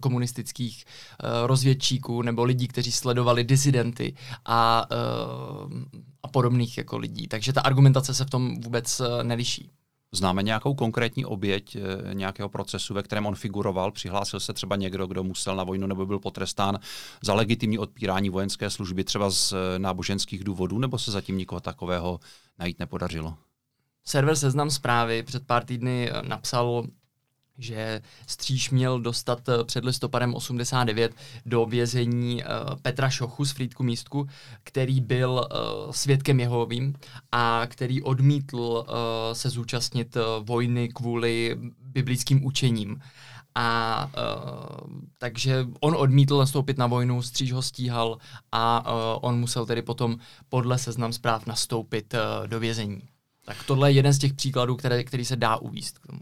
komunistických 0.00 0.84
eh, 0.84 1.46
rozvědčíků 1.46 2.22
nebo 2.22 2.44
lidí, 2.44 2.68
kteří 2.68 2.92
sledovali 2.92 3.44
disidenty 3.44 4.14
a, 4.44 4.86
a 6.22 6.28
podobných 6.28 6.78
jako 6.78 6.98
lidí. 6.98 7.28
Takže 7.28 7.52
ta 7.52 7.60
argumentace 7.60 8.14
se 8.14 8.24
v 8.24 8.30
tom 8.30 8.60
vůbec 8.60 9.02
neliší. 9.22 9.70
Známe 10.12 10.42
nějakou 10.42 10.74
konkrétní 10.74 11.24
oběť 11.24 11.76
nějakého 12.12 12.48
procesu, 12.48 12.94
ve 12.94 13.02
kterém 13.02 13.26
on 13.26 13.34
figuroval? 13.34 13.92
Přihlásil 13.92 14.40
se 14.40 14.52
třeba 14.52 14.76
někdo, 14.76 15.06
kdo 15.06 15.24
musel 15.24 15.56
na 15.56 15.64
vojnu 15.64 15.86
nebo 15.86 16.06
byl 16.06 16.18
potrestán 16.18 16.78
za 17.22 17.34
legitimní 17.34 17.78
odpírání 17.78 18.30
vojenské 18.30 18.70
služby, 18.70 19.04
třeba 19.04 19.30
z 19.30 19.54
náboženských 19.78 20.44
důvodů, 20.44 20.78
nebo 20.78 20.98
se 20.98 21.10
zatím 21.10 21.38
nikoho 21.38 21.60
takového 21.60 22.20
najít 22.58 22.78
nepodařilo? 22.78 23.34
Server 24.04 24.36
Seznam 24.36 24.70
zprávy 24.70 25.22
před 25.22 25.46
pár 25.46 25.64
týdny 25.64 26.10
eh, 26.10 26.22
napsal 26.28 26.86
že 27.58 28.02
Stříž 28.26 28.70
měl 28.70 29.00
dostat 29.00 29.48
eh, 29.48 29.64
před 29.64 29.84
listopadem 29.84 30.34
89 30.34 31.14
do 31.46 31.66
vězení 31.66 32.42
uh, 32.44 32.50
Petra 32.82 33.10
Šochu 33.10 33.44
z 33.44 33.52
Frýdku 33.52 33.82
místku, 33.82 34.28
který 34.64 35.00
byl 35.00 35.48
svědkem 35.90 36.40
Jehovým 36.40 36.94
a 37.32 37.62
který 37.66 38.02
odmítl 38.02 38.86
se 39.32 39.50
zúčastnit 39.50 40.16
vojny 40.40 40.88
kvůli 40.88 41.58
biblickým 41.80 42.44
učením. 42.44 43.00
A 43.54 44.10
uh, 44.16 44.90
takže 45.18 45.66
on 45.80 45.94
odmítl 45.96 46.38
nastoupit 46.38 46.78
na 46.78 46.86
vojnu, 46.86 47.22
Stříž 47.22 47.52
ho 47.52 47.62
stíhal 47.62 48.18
a 48.52 48.92
uh, 48.92 49.18
on 49.22 49.40
musel 49.40 49.66
tedy 49.66 49.82
potom 49.82 50.18
podle 50.48 50.78
seznam 50.78 51.12
zpráv 51.12 51.46
nastoupit 51.46 52.14
uh, 52.14 52.46
do 52.46 52.60
vězení. 52.60 53.02
Tak 53.44 53.64
tohle 53.64 53.90
je 53.90 53.94
jeden 53.94 54.12
z 54.12 54.18
těch 54.18 54.34
příkladů, 54.34 54.76
které, 54.76 55.04
který 55.04 55.24
se 55.24 55.36
dá 55.36 55.56
uvíst 55.56 55.98
k 55.98 56.06
tomu. 56.06 56.20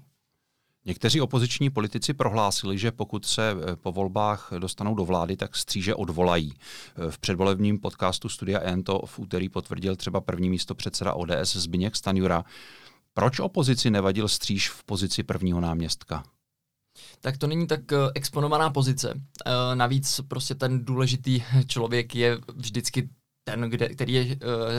Někteří 0.85 1.21
opoziční 1.21 1.71
politici 1.71 2.15
prohlásili, 2.15 2.79
že 2.79 2.93
pokud 2.93 3.27
se 3.27 3.51
eh, 3.51 3.77
po 3.77 3.93
volbách 3.93 4.53
dostanou 4.59 4.95
do 4.95 5.05
vlády, 5.05 5.37
tak 5.37 5.57
stříže 5.57 5.95
odvolají. 5.95 6.55
Eh, 6.55 7.11
v 7.11 7.19
předvolebním 7.19 7.79
podcastu 7.79 8.29
Studia 8.29 8.61
N 8.61 8.83
to 8.83 9.03
v 9.07 9.19
úterý 9.19 9.49
potvrdil 9.49 9.97
třeba 9.97 10.21
první 10.21 10.51
místo 10.51 10.75
předseda 10.75 11.15
ODS 11.15 11.57
Zbigněk 11.57 11.97
Stanjura. 11.97 12.45
Proč 13.15 13.41
opozici 13.41 13.91
nevadil 13.91 14.29
stříž 14.29 14.71
v 14.71 14.85
pozici 14.85 15.23
prvního 15.23 15.61
náměstka? 15.61 16.25
tak 17.21 17.37
to 17.39 17.47
není 17.47 17.67
tak 17.67 17.93
eh, 17.93 17.97
exponovaná 18.15 18.71
pozice. 18.71 19.21
Navíc 19.75 20.21
prostě 20.29 20.55
ten 20.55 20.85
důležitý 20.85 21.43
člověk 21.67 22.15
je 22.15 22.39
vždycky 22.55 23.09
ten, 23.45 23.61
kde, 23.61 23.89
který 23.89 24.13
je 24.13 24.25
uh, 24.25 24.33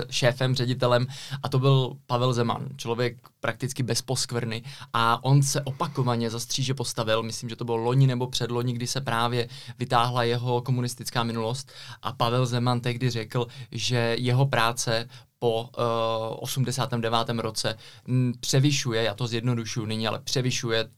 šéfem, 0.10 0.56
ředitelem, 0.56 1.08
a 1.44 1.50
to 1.50 1.60
byl 1.60 1.98
Pavel 2.06 2.34
Zeman, 2.34 2.68
člověk 2.78 3.18
prakticky 3.40 3.84
bez 3.84 4.02
poskvrny. 4.02 4.64
A 4.94 5.24
on 5.24 5.44
se 5.44 5.62
opakovaně 5.62 6.30
za 6.30 6.40
stříže 6.40 6.74
postavil, 6.74 7.24
myslím, 7.24 7.50
že 7.50 7.56
to 7.56 7.66
bylo 7.66 7.78
loni 7.78 8.08
nebo 8.08 8.28
předloni, 8.28 8.74
kdy 8.74 8.88
se 8.88 9.02
právě 9.02 9.50
vytáhla 9.80 10.24
jeho 10.24 10.62
komunistická 10.62 11.24
minulost. 11.24 11.72
A 12.02 12.14
Pavel 12.14 12.46
Zeman 12.46 12.82
tehdy 12.82 13.10
řekl, 13.10 13.48
že 13.72 14.16
jeho 14.20 14.46
práce 14.46 15.10
po 15.40 15.62
uh, 15.62 16.38
89. 16.40 17.30
roce 17.30 17.78
převyšuje, 18.40 19.04
já 19.04 19.14
to 19.14 19.28
zjednodušuju 19.28 19.86
nyní, 19.86 20.08
ale 20.08 20.20
převyšuje 20.20 20.90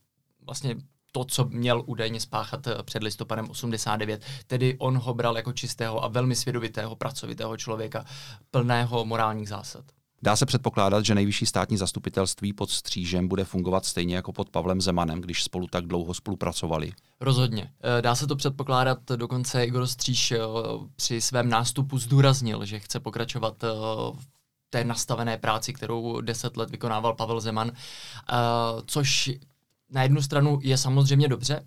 vlastně 0.46 0.76
to, 1.16 1.26
co 1.26 1.46
měl 1.46 1.84
údajně 1.86 2.20
spáchat 2.20 2.68
eh, 2.68 2.84
před 2.84 3.04
listopadem 3.04 3.50
89. 3.50 4.22
Tedy 4.48 4.76
on 4.78 4.98
ho 4.98 5.14
bral 5.14 5.38
jako 5.38 5.54
čistého 5.54 6.04
a 6.04 6.08
velmi 6.08 6.36
svědovitého, 6.36 6.96
pracovitého 6.96 7.58
člověka, 7.58 8.06
plného 8.52 9.06
morálních 9.06 9.50
zásad. 9.50 9.86
Dá 10.22 10.36
se 10.36 10.46
předpokládat, 10.46 11.06
že 11.06 11.16
nejvyšší 11.16 11.46
státní 11.46 11.78
zastupitelství 11.78 12.54
pod 12.54 12.70
Střížem 12.70 13.28
bude 13.28 13.44
fungovat 13.44 13.86
stejně 13.86 14.16
jako 14.16 14.34
pod 14.34 14.50
Pavlem 14.50 14.82
Zemanem, 14.82 15.22
když 15.22 15.44
spolu 15.44 15.68
tak 15.68 15.88
dlouho 15.88 16.14
spolupracovali? 16.14 16.92
Rozhodně. 17.20 17.72
Eh, 17.98 18.02
dá 18.02 18.16
se 18.16 18.28
to 18.28 18.36
předpokládat, 18.36 19.00
dokonce 19.16 19.66
Igor 19.66 19.88
Stříž 19.88 20.32
eh, 20.32 20.40
při 20.96 21.22
svém 21.22 21.50
nástupu 21.50 21.98
zdůraznil, 21.98 22.66
že 22.66 22.80
chce 22.80 23.00
pokračovat 23.00 23.64
v 24.18 24.26
té 24.70 24.84
nastavené 24.84 25.38
práci, 25.38 25.74
kterou 25.74 26.22
deset 26.22 26.58
let 26.58 26.70
vykonával 26.70 27.14
Pavel 27.14 27.40
Zeman, 27.40 27.72
což 28.86 29.32
na 29.92 30.04
jednu 30.04 30.22
stranu 30.22 30.60
je 30.62 30.78
samozřejmě 30.78 31.28
dobře, 31.28 31.66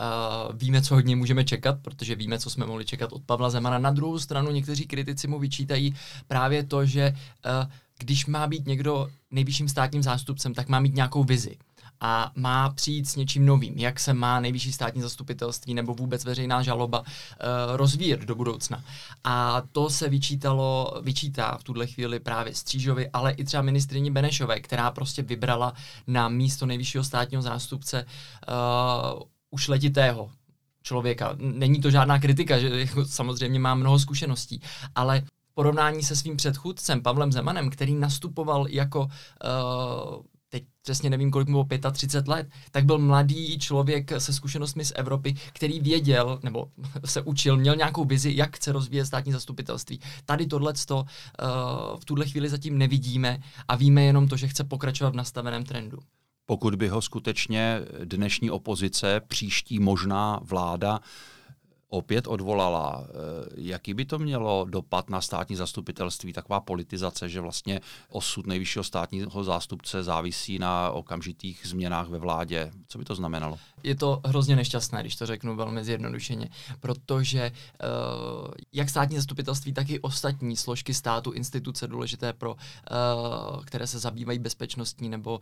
Uh, 0.00 0.56
víme, 0.56 0.82
co 0.82 0.94
hodně 0.94 1.16
můžeme 1.16 1.44
čekat, 1.44 1.78
protože 1.82 2.14
víme, 2.14 2.38
co 2.38 2.50
jsme 2.50 2.66
mohli 2.66 2.84
čekat 2.84 3.12
od 3.12 3.22
Pavla 3.22 3.50
Zemana. 3.50 3.78
Na 3.78 3.90
druhou 3.90 4.18
stranu 4.18 4.50
někteří 4.50 4.86
kritici 4.86 5.28
mu 5.28 5.38
vyčítají 5.38 5.94
právě 6.28 6.64
to, 6.64 6.86
že 6.86 7.12
uh, 7.12 7.70
když 7.98 8.26
má 8.26 8.46
být 8.46 8.66
někdo 8.66 9.08
nejvyšším 9.30 9.68
státním 9.68 10.02
zástupcem, 10.02 10.54
tak 10.54 10.68
má 10.68 10.80
mít 10.80 10.94
nějakou 10.94 11.24
vizi 11.24 11.56
a 12.00 12.32
má 12.34 12.70
přijít 12.70 13.08
s 13.08 13.16
něčím 13.16 13.46
novým, 13.46 13.78
jak 13.78 14.00
se 14.00 14.14
má 14.14 14.40
nejvyšší 14.40 14.72
státní 14.72 15.02
zastupitelství 15.02 15.74
nebo 15.74 15.94
vůbec 15.94 16.24
veřejná 16.24 16.62
žaloba 16.62 17.00
uh, 17.00 17.06
rozvíjet 17.76 18.20
do 18.20 18.34
budoucna. 18.34 18.84
A 19.24 19.62
to 19.72 19.90
se 19.90 20.08
vyčítalo, 20.08 21.00
vyčítá 21.02 21.56
v 21.60 21.64
tuhle 21.64 21.86
chvíli 21.86 22.20
právě 22.20 22.54
Střížovi, 22.54 23.10
ale 23.10 23.32
i 23.32 23.44
třeba 23.44 23.62
ministrině 23.62 24.10
Benešové, 24.10 24.60
která 24.60 24.90
prostě 24.90 25.22
vybrala 25.22 25.72
na 26.06 26.28
místo 26.28 26.66
nejvyššího 26.66 27.04
státního 27.04 27.42
zástupce 27.42 28.04
uh, 28.04 29.22
už 29.50 29.68
letitého 29.68 30.30
člověka. 30.82 31.36
Není 31.38 31.80
to 31.80 31.90
žádná 31.90 32.18
kritika, 32.18 32.58
že 32.58 32.80
jako 32.80 33.04
samozřejmě 33.04 33.58
má 33.58 33.74
mnoho 33.74 33.98
zkušeností, 33.98 34.60
ale 34.94 35.22
porovnání 35.54 36.02
se 36.02 36.16
svým 36.16 36.36
předchůdcem 36.36 37.02
Pavlem 37.02 37.32
Zemanem, 37.32 37.70
který 37.70 37.94
nastupoval 37.94 38.66
jako 38.68 39.00
uh, 39.00 40.22
teď 40.48 40.64
přesně 40.82 41.10
nevím, 41.10 41.30
kolik 41.30 41.48
mu 41.48 41.64
bylo 41.64 41.90
35 41.92 42.28
let, 42.28 42.48
tak 42.70 42.84
byl 42.84 42.98
mladý 42.98 43.58
člověk 43.58 44.10
se 44.18 44.32
zkušenostmi 44.32 44.84
z 44.84 44.92
Evropy, 44.96 45.34
který 45.52 45.80
věděl, 45.80 46.40
nebo 46.42 46.70
se 47.04 47.22
učil, 47.22 47.56
měl 47.56 47.76
nějakou 47.76 48.04
vizi, 48.04 48.32
jak 48.36 48.56
chce 48.56 48.72
rozvíjet 48.72 49.06
státní 49.06 49.32
zastupitelství. 49.32 50.00
Tady 50.24 50.46
tohle 50.46 50.72
uh, 50.94 51.00
v 52.00 52.04
tuhle 52.04 52.26
chvíli 52.26 52.48
zatím 52.48 52.78
nevidíme 52.78 53.38
a 53.68 53.76
víme 53.76 54.02
jenom 54.02 54.28
to, 54.28 54.36
že 54.36 54.48
chce 54.48 54.64
pokračovat 54.64 55.10
v 55.10 55.16
nastaveném 55.16 55.64
trendu. 55.64 55.98
Pokud 56.46 56.74
by 56.74 56.88
ho 56.88 57.02
skutečně 57.02 57.80
dnešní 58.04 58.50
opozice, 58.50 59.20
příští 59.28 59.78
možná 59.78 60.40
vláda 60.42 61.00
opět 61.96 62.26
odvolala. 62.26 63.04
Eh, 63.08 63.12
jaký 63.56 63.94
by 63.94 64.04
to 64.04 64.18
mělo 64.18 64.66
dopad 64.70 65.10
na 65.10 65.20
státní 65.20 65.56
zastupitelství, 65.56 66.32
taková 66.32 66.60
politizace, 66.60 67.28
že 67.28 67.40
vlastně 67.40 67.80
osud 68.08 68.46
nejvyššího 68.46 68.84
státního 68.84 69.44
zástupce 69.44 70.02
závisí 70.02 70.58
na 70.58 70.90
okamžitých 70.90 71.60
změnách 71.64 72.08
ve 72.08 72.18
vládě? 72.18 72.70
Co 72.88 72.98
by 72.98 73.04
to 73.04 73.14
znamenalo? 73.14 73.58
Je 73.82 73.94
to 73.94 74.20
hrozně 74.24 74.56
nešťastné, 74.56 75.00
když 75.00 75.16
to 75.16 75.26
řeknu 75.26 75.56
velmi 75.56 75.84
zjednodušeně, 75.84 76.48
protože 76.80 77.52
uh, 77.52 78.48
jak 78.72 78.90
státní 78.90 79.16
zastupitelství, 79.16 79.72
tak 79.72 79.90
i 79.90 80.00
ostatní 80.00 80.56
složky 80.56 80.94
státu, 80.94 81.32
instituce 81.32 81.88
důležité 81.88 82.32
pro, 82.32 82.54
uh, 82.54 83.64
které 83.64 83.86
se 83.86 83.98
zabývají 83.98 84.38
bezpečnostní 84.38 85.08
nebo 85.08 85.40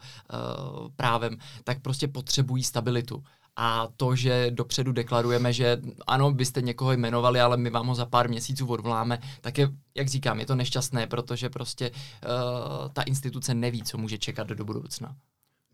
právem, 0.97 1.38
tak 1.64 1.83
prostě 1.83 2.09
potřebují 2.09 2.64
stabilitu 2.64 3.25
a 3.57 3.88
to, 3.97 4.17
že 4.17 4.51
dopředu 4.51 4.93
deklarujeme, 4.93 5.53
že 5.53 5.81
ano, 6.07 6.33
byste 6.33 6.62
někoho 6.62 6.93
jmenovali, 6.93 7.40
ale 7.40 7.57
my 7.57 7.71
vám 7.71 7.87
ho 7.87 7.95
za 7.95 8.07
pár 8.07 8.29
měsíců 8.29 8.67
odvoláme, 8.67 9.19
tak 9.40 9.59
je, 9.59 9.69
jak 9.95 10.09
říkám, 10.09 10.40
je 10.40 10.47
to 10.47 10.55
nešťastné, 10.55 11.07
protože 11.07 11.51
prostě 11.51 11.90
uh, 11.90 12.88
ta 12.93 13.03
instituce 13.03 13.55
neví, 13.55 13.83
co 13.83 13.99
může 13.99 14.19
čekat 14.19 14.47
do 14.47 14.64
budoucna. 14.64 15.17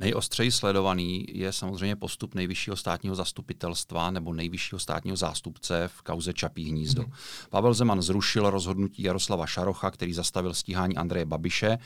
Nejostřeji 0.01 0.51
sledovaný 0.51 1.27
je 1.29 1.53
samozřejmě 1.53 1.97
postup 1.97 2.35
nejvyššího 2.35 2.77
státního 2.77 3.15
zastupitelstva 3.15 4.11
nebo 4.11 4.33
nejvyššího 4.33 4.79
státního 4.79 5.17
zástupce 5.17 5.89
v 5.89 6.03
kauze 6.03 6.33
Čapí 6.33 6.71
hnízdo. 6.71 7.03
Mm. 7.03 7.13
Pavel 7.51 7.75
Zeman 7.75 8.03
zrušil 8.03 8.51
rozhodnutí 8.51 9.03
Jaroslava 9.03 9.47
Šarocha, 9.47 9.91
který 9.91 10.13
zastavil 10.13 10.55
stíhání 10.55 10.97
Andreje 10.97 11.25
Babiše. 11.25 11.79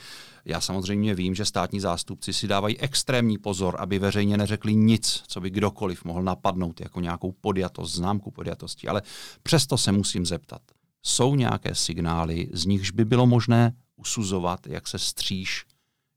Já 0.45 0.61
samozřejmě 0.61 1.15
vím, 1.15 1.35
že 1.35 1.45
státní 1.45 1.79
zástupci 1.79 2.33
si 2.33 2.47
dávají 2.47 2.79
extrémní 2.79 3.37
pozor, 3.37 3.75
aby 3.79 3.99
veřejně 3.99 4.37
neřekli 4.37 4.75
nic, 4.75 5.23
co 5.27 5.41
by 5.41 5.49
kdokoliv 5.49 6.05
mohl 6.05 6.23
napadnout 6.23 6.81
jako 6.81 6.99
nějakou 6.99 7.31
podjatost, 7.31 7.95
známku 7.95 8.31
podjatosti. 8.31 8.87
Ale 8.87 9.01
přesto 9.43 9.77
se 9.77 9.91
musím 9.91 10.25
zeptat. 10.25 10.61
Jsou 11.03 11.35
nějaké 11.35 11.75
signály, 11.75 12.49
z 12.53 12.65
nichž 12.65 12.91
by 12.91 13.05
bylo 13.05 13.25
možné 13.25 13.73
usuzovat, 13.95 14.67
jak 14.67 14.87
se 14.87 14.99
stříž 14.99 15.65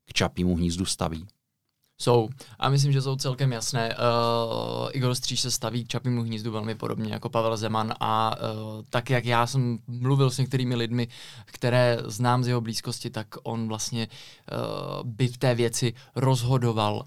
k 0.05 0.13
Čapímu 0.13 0.55
hnízdu 0.55 0.85
staví? 0.85 1.27
Jsou. 2.01 2.29
A 2.59 2.69
myslím, 2.69 2.91
že 2.91 3.01
jsou 3.01 3.15
celkem 3.15 3.51
jasné. 3.51 3.95
Uh, 3.95 4.89
Igor 4.91 5.15
Stříž 5.15 5.39
se 5.41 5.51
staví 5.51 5.83
k 5.83 5.87
Čapímu 5.87 6.23
hnízdu 6.23 6.51
velmi 6.51 6.75
podobně 6.75 7.13
jako 7.13 7.29
Pavel 7.29 7.57
Zeman 7.57 7.93
a 7.99 8.35
uh, 8.37 8.83
tak, 8.89 9.09
jak 9.09 9.25
já 9.25 9.47
jsem 9.47 9.79
mluvil 9.87 10.31
s 10.31 10.37
některými 10.37 10.75
lidmi, 10.75 11.07
které 11.45 11.97
znám 12.05 12.43
z 12.43 12.47
jeho 12.47 12.61
blízkosti, 12.61 13.09
tak 13.09 13.27
on 13.43 13.67
vlastně 13.67 14.07
uh, 14.07 15.09
by 15.09 15.27
v 15.27 15.37
té 15.37 15.55
věci 15.55 15.93
rozhodoval 16.15 17.05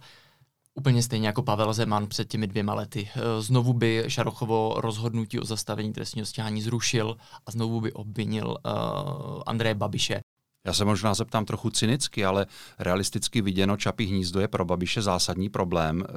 Úplně 0.74 1.02
stejně 1.02 1.26
jako 1.26 1.42
Pavel 1.42 1.72
Zeman 1.72 2.07
před 2.07 2.28
těmi 2.28 2.46
dvěma 2.46 2.74
lety. 2.74 3.09
Znovu 3.38 3.72
by 3.72 4.05
Šarochovo 4.09 4.74
rozhodnutí 4.76 5.40
o 5.40 5.44
zastavení 5.44 5.92
trestního 5.92 6.26
stíhání 6.26 6.62
zrušil 6.62 7.16
a 7.46 7.50
znovu 7.50 7.81
by 7.81 7.92
obvinil 7.92 8.48
uh, 8.48 9.42
Andreje 9.46 9.74
Babiše 9.74 10.22
já 10.64 10.72
se 10.72 10.85
možná 10.85 11.14
zeptám 11.14 11.44
trochu 11.44 11.70
cynicky, 11.70 12.25
ale 12.25 12.46
realisticky 12.79 13.42
viděno 13.42 13.77
Čapí 13.77 14.05
hnízdo 14.05 14.40
je 14.40 14.48
pro 14.48 14.64
Babiše 14.64 15.03
zásadní 15.03 15.48
problém. 15.48 16.05
Eh, 16.09 16.12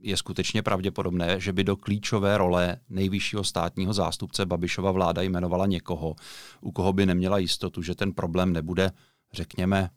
je 0.00 0.16
skutečně 0.16 0.62
pravděpodobné, 0.62 1.40
že 1.40 1.52
by 1.52 1.64
do 1.64 1.76
klíčové 1.76 2.38
role 2.38 2.76
nejvyššího 2.88 3.44
státního 3.44 3.92
zástupce 3.92 4.46
Babišova 4.46 4.90
vláda 4.90 5.22
jmenovala 5.22 5.66
někoho, 5.66 6.14
u 6.60 6.72
koho 6.72 6.92
by 6.92 7.06
neměla 7.06 7.38
jistotu, 7.38 7.82
že 7.82 7.94
ten 7.94 8.12
problém 8.12 8.52
nebude, 8.52 8.90
řekněme, 9.32 9.90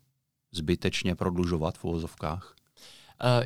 zbytečně 0.51 1.15
prodlužovat 1.15 1.77
v 1.77 1.83
úvozovkách? 1.85 2.56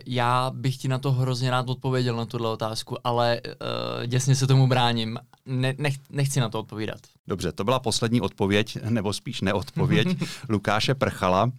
Já 0.05 0.51
bych 0.53 0.77
ti 0.77 0.87
na 0.87 0.99
to 0.99 1.11
hrozně 1.11 1.51
rád 1.51 1.69
odpověděl, 1.69 2.15
na 2.15 2.25
tuhle 2.25 2.49
otázku, 2.49 2.97
ale 3.03 3.41
uh, 3.45 4.05
děsně 4.05 4.35
se 4.35 4.47
tomu 4.47 4.67
bráním. 4.67 5.19
Ne, 5.45 5.73
nech, 5.77 5.95
nechci 6.09 6.39
na 6.39 6.49
to 6.49 6.59
odpovídat. 6.59 6.99
Dobře, 7.27 7.51
to 7.51 7.63
byla 7.63 7.79
poslední 7.79 8.21
odpověď, 8.21 8.77
nebo 8.89 9.13
spíš 9.13 9.41
neodpověď 9.41 10.07
Lukáše 10.49 10.95
Prchala. 10.95 11.51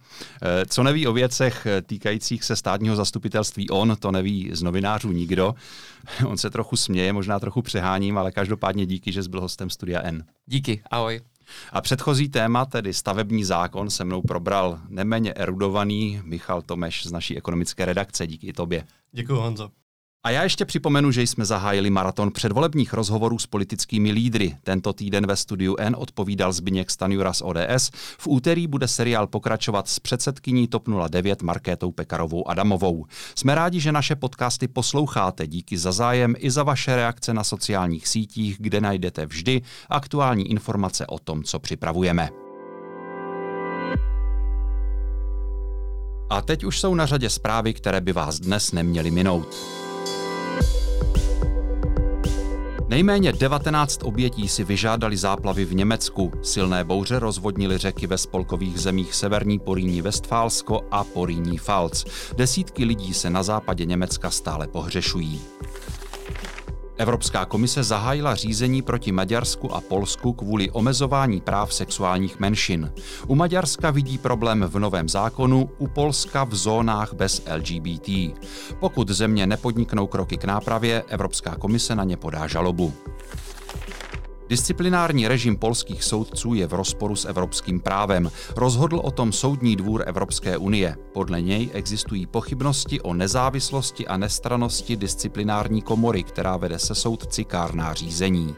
Eh, 0.43 0.67
co 0.67 0.83
neví 0.83 1.07
o 1.07 1.13
věcech 1.13 1.67
týkajících 1.87 2.45
se 2.45 2.57
státního 2.57 2.97
zastupitelství 2.97 3.71
on, 3.71 3.97
to 4.01 4.13
neví 4.13 4.51
z 4.53 4.63
novinářů 4.63 5.13
nikdo. 5.13 5.55
On 6.27 6.39
se 6.39 6.51
trochu 6.51 6.77
směje, 6.77 7.13
možná 7.13 7.41
trochu 7.41 7.63
přeháním, 7.63 8.19
ale 8.19 8.33
každopádně 8.33 8.87
díky, 8.87 9.13
že 9.13 9.23
jsi 9.23 9.29
byl 9.29 9.41
hostem 9.41 9.71
Studia 9.71 10.03
N. 10.03 10.25
Díky, 10.47 10.83
ahoj. 10.91 11.21
A 11.73 11.81
předchozí 11.81 12.29
téma, 12.29 12.65
tedy 12.65 12.95
stavební 12.95 13.45
zákon, 13.45 13.91
se 13.91 14.05
mnou 14.05 14.23
probral 14.23 14.81
neméně 14.89 15.35
erudovaný 15.35 16.21
Michal 16.25 16.63
Tomeš 16.63 17.07
z 17.07 17.13
naší 17.13 17.37
ekonomické 17.37 17.85
redakce. 17.85 18.27
Díky 18.27 18.53
tobě. 18.53 18.85
Děkuji, 19.13 19.41
Honzo. 19.41 19.71
A 20.25 20.31
já 20.31 20.43
ještě 20.43 20.65
připomenu, 20.65 21.11
že 21.11 21.23
jsme 21.23 21.45
zahájili 21.45 21.91
maraton 21.91 22.33
předvolebních 22.33 22.93
rozhovorů 22.93 23.39
s 23.39 23.47
politickými 23.47 24.11
lídry. 24.11 24.57
Tento 24.63 24.93
týden 24.93 25.27
ve 25.27 25.37
studiu 25.37 25.77
N 25.79 25.97
odpovídal 25.99 26.53
Zbyněk 26.53 26.91
Stanjura 26.91 27.33
z 27.33 27.43
ODS. 27.43 27.91
V 28.19 28.27
úterý 28.27 28.67
bude 28.67 28.89
seriál 28.89 29.27
pokračovat 29.27 29.89
s 29.89 29.99
předsedkyní 29.99 30.69
TOP 30.69 30.89
09 31.09 31.43
Markétou 31.43 31.93
Pekarovou 31.93 32.49
Adamovou. 32.49 33.07
Jsme 33.35 33.55
rádi, 33.55 33.81
že 33.81 33.93
naše 33.93 34.17
podcasty 34.17 34.69
posloucháte. 34.69 35.47
Díky 35.47 35.79
za 35.79 35.93
zájem 35.93 36.35
i 36.39 36.51
za 36.51 36.63
vaše 36.63 36.97
reakce 36.97 37.35
na 37.35 37.45
sociálních 37.45 38.09
sítích, 38.09 38.57
kde 38.59 38.81
najdete 38.81 39.27
vždy 39.27 39.63
aktuální 39.89 40.51
informace 40.51 41.07
o 41.07 41.19
tom, 41.19 41.43
co 41.43 41.59
připravujeme. 41.59 42.29
A 46.31 46.43
teď 46.43 46.65
už 46.65 46.81
jsou 46.81 46.95
na 46.95 47.07
řadě 47.07 47.31
zprávy, 47.31 47.75
které 47.75 48.01
by 48.01 48.13
vás 48.13 48.41
dnes 48.41 48.73
neměly 48.73 49.11
minout. 49.11 49.82
Nejméně 52.93 53.33
19 53.33 54.03
obětí 54.03 54.49
si 54.49 54.65
vyžádali 54.65 55.17
záplavy 55.17 55.65
v 55.65 55.75
Německu. 55.75 56.33
Silné 56.43 56.85
bouře 56.85 57.19
rozvodnily 57.19 57.79
řeky 57.79 58.07
ve 58.07 58.19
spolkových 58.19 58.81
zemích 58.81 59.15
Severní 59.15 59.59
Poríní 59.59 60.03
Westfálsko 60.03 60.81
a 60.91 61.05
Poríní 61.05 61.57
Pfalz. 61.57 62.05
Desítky 62.37 62.85
lidí 62.85 63.15
se 63.15 63.31
na 63.31 63.43
západě 63.43 63.85
Německa 63.85 64.31
stále 64.31 64.69
pohřešují. 64.69 65.41
Evropská 66.97 67.45
komise 67.45 67.83
zahájila 67.83 68.35
řízení 68.35 68.83
proti 68.83 69.13
Maďarsku 69.13 69.75
a 69.75 69.81
Polsku 69.81 70.33
kvůli 70.33 70.71
omezování 70.71 71.41
práv 71.41 71.75
sexuálních 71.75 72.41
menšin. 72.41 72.93
U 73.27 73.35
Maďarska 73.35 73.91
vidí 73.91 74.19
problém 74.19 74.65
v 74.69 74.79
novém 74.79 75.09
zákonu, 75.09 75.71
u 75.79 75.87
Polska 75.87 76.45
v 76.45 76.55
zónách 76.55 77.15
bez 77.15 77.43
LGBT. 77.57 78.09
Pokud 78.81 79.09
země 79.09 79.47
nepodniknou 79.47 80.07
kroky 80.07 80.37
k 80.37 80.45
nápravě, 80.45 81.05
Evropská 81.09 81.57
komise 81.57 81.95
na 81.95 82.05
ně 82.05 82.17
podá 82.17 82.47
žalobu. 82.47 82.93
Disciplinární 84.53 85.29
režim 85.29 85.57
polských 85.57 86.05
soudců 86.05 86.55
je 86.55 86.67
v 86.67 86.73
rozporu 86.73 87.17
s 87.17 87.25
evropským 87.25 87.81
právem. 87.81 88.31
Rozhodl 88.57 89.01
o 89.05 89.11
tom 89.11 89.33
Soudní 89.33 89.77
dvůr 89.77 90.05
Evropské 90.07 90.57
unie. 90.57 90.97
Podle 91.13 91.43
něj 91.43 91.71
existují 91.73 92.27
pochybnosti 92.27 93.01
o 93.01 93.15
nezávislosti 93.15 94.07
a 94.07 94.17
nestranosti 94.17 94.97
disciplinární 94.97 95.83
komory, 95.83 96.23
která 96.23 96.57
vede 96.57 96.79
se 96.79 96.95
soudci 96.95 97.45
kárná 97.45 97.95
řízení. 97.95 98.55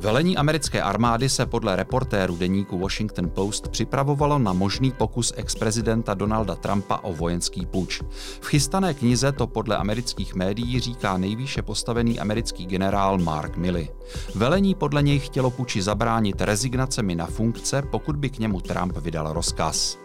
Velení 0.00 0.36
americké 0.36 0.82
armády 0.82 1.28
se 1.28 1.46
podle 1.46 1.76
reportéru 1.76 2.36
deníku 2.36 2.78
Washington 2.78 3.30
Post 3.30 3.68
připravovalo 3.68 4.38
na 4.38 4.52
možný 4.52 4.92
pokus 4.92 5.32
ex-prezidenta 5.36 6.14
Donalda 6.14 6.54
Trumpa 6.54 6.96
o 6.96 7.12
vojenský 7.12 7.66
puč. 7.66 8.02
V 8.40 8.46
chystané 8.46 8.94
knize 8.94 9.32
to 9.32 9.46
podle 9.46 9.76
amerických 9.76 10.34
médií 10.34 10.80
říká 10.80 11.18
nejvýše 11.18 11.62
postavený 11.62 12.20
americký 12.20 12.66
generál 12.66 13.18
Mark 13.18 13.56
Milley. 13.56 13.88
Velení 14.34 14.74
podle 14.74 15.02
něj 15.02 15.18
chtělo 15.18 15.50
puči 15.50 15.82
zabránit 15.82 16.40
rezignacemi 16.40 17.14
na 17.14 17.26
funkce, 17.26 17.82
pokud 17.82 18.16
by 18.16 18.30
k 18.30 18.38
němu 18.38 18.60
Trump 18.60 18.96
vydal 18.96 19.32
rozkaz. 19.32 19.98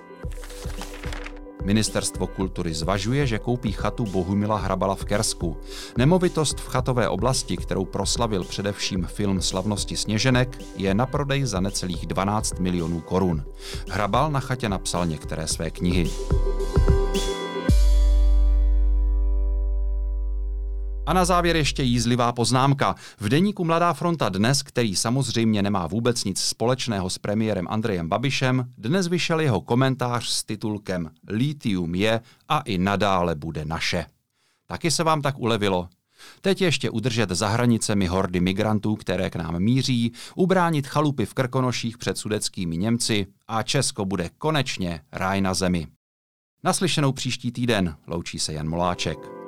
Ministerstvo 1.63 2.27
kultury 2.27 2.73
zvažuje, 2.73 3.27
že 3.27 3.39
koupí 3.39 3.71
chatu 3.71 4.05
Bohumila 4.05 4.57
Hrabala 4.57 4.95
v 4.95 5.05
Kersku. 5.05 5.57
Nemovitost 5.97 6.59
v 6.59 6.67
chatové 6.67 7.09
oblasti, 7.09 7.57
kterou 7.57 7.85
proslavil 7.85 8.43
především 8.43 9.05
film 9.05 9.41
Slavnosti 9.41 9.97
sněženek, 9.97 10.57
je 10.77 10.93
na 10.93 11.05
prodej 11.05 11.45
za 11.45 11.59
necelých 11.59 12.05
12 12.05 12.59
milionů 12.59 13.01
korun. 13.01 13.43
Hrabal 13.89 14.31
na 14.31 14.39
chatě 14.39 14.69
napsal 14.69 15.05
některé 15.05 15.47
své 15.47 15.69
knihy. 15.69 16.09
A 21.05 21.13
na 21.13 21.25
závěr 21.25 21.55
ještě 21.55 21.83
jízlivá 21.83 22.31
poznámka. 22.31 22.95
V 23.19 23.29
deníku 23.29 23.65
Mladá 23.65 23.93
fronta 23.93 24.29
dnes, 24.29 24.63
který 24.63 24.95
samozřejmě 24.95 25.61
nemá 25.61 25.87
vůbec 25.87 26.23
nic 26.23 26.41
společného 26.41 27.09
s 27.09 27.17
premiérem 27.17 27.67
Andrejem 27.69 28.09
Babišem, 28.09 28.69
dnes 28.77 29.07
vyšel 29.07 29.39
jeho 29.39 29.61
komentář 29.61 30.27
s 30.27 30.43
titulkem 30.43 31.09
Litium 31.27 31.95
je 31.95 32.21
a 32.49 32.59
i 32.59 32.77
nadále 32.77 33.35
bude 33.35 33.65
naše. 33.65 34.05
Taky 34.67 34.91
se 34.91 35.03
vám 35.03 35.21
tak 35.21 35.39
ulevilo? 35.39 35.89
Teď 36.41 36.61
ještě 36.61 36.89
udržet 36.89 37.29
za 37.29 37.47
hranicemi 37.47 38.07
hordy 38.07 38.39
migrantů, 38.39 38.95
které 38.95 39.29
k 39.29 39.35
nám 39.35 39.59
míří, 39.59 40.13
ubránit 40.35 40.87
chalupy 40.87 41.25
v 41.25 41.33
Krkonoších 41.33 41.97
před 41.97 42.17
sudeckými 42.17 42.77
Němci 42.77 43.27
a 43.47 43.63
Česko 43.63 44.05
bude 44.05 44.29
konečně 44.37 45.01
ráj 45.11 45.41
na 45.41 45.53
zemi. 45.53 45.87
Naslyšenou 46.63 47.11
příští 47.11 47.51
týden 47.51 47.95
loučí 48.07 48.39
se 48.39 48.53
Jan 48.53 48.69
Moláček. 48.69 49.42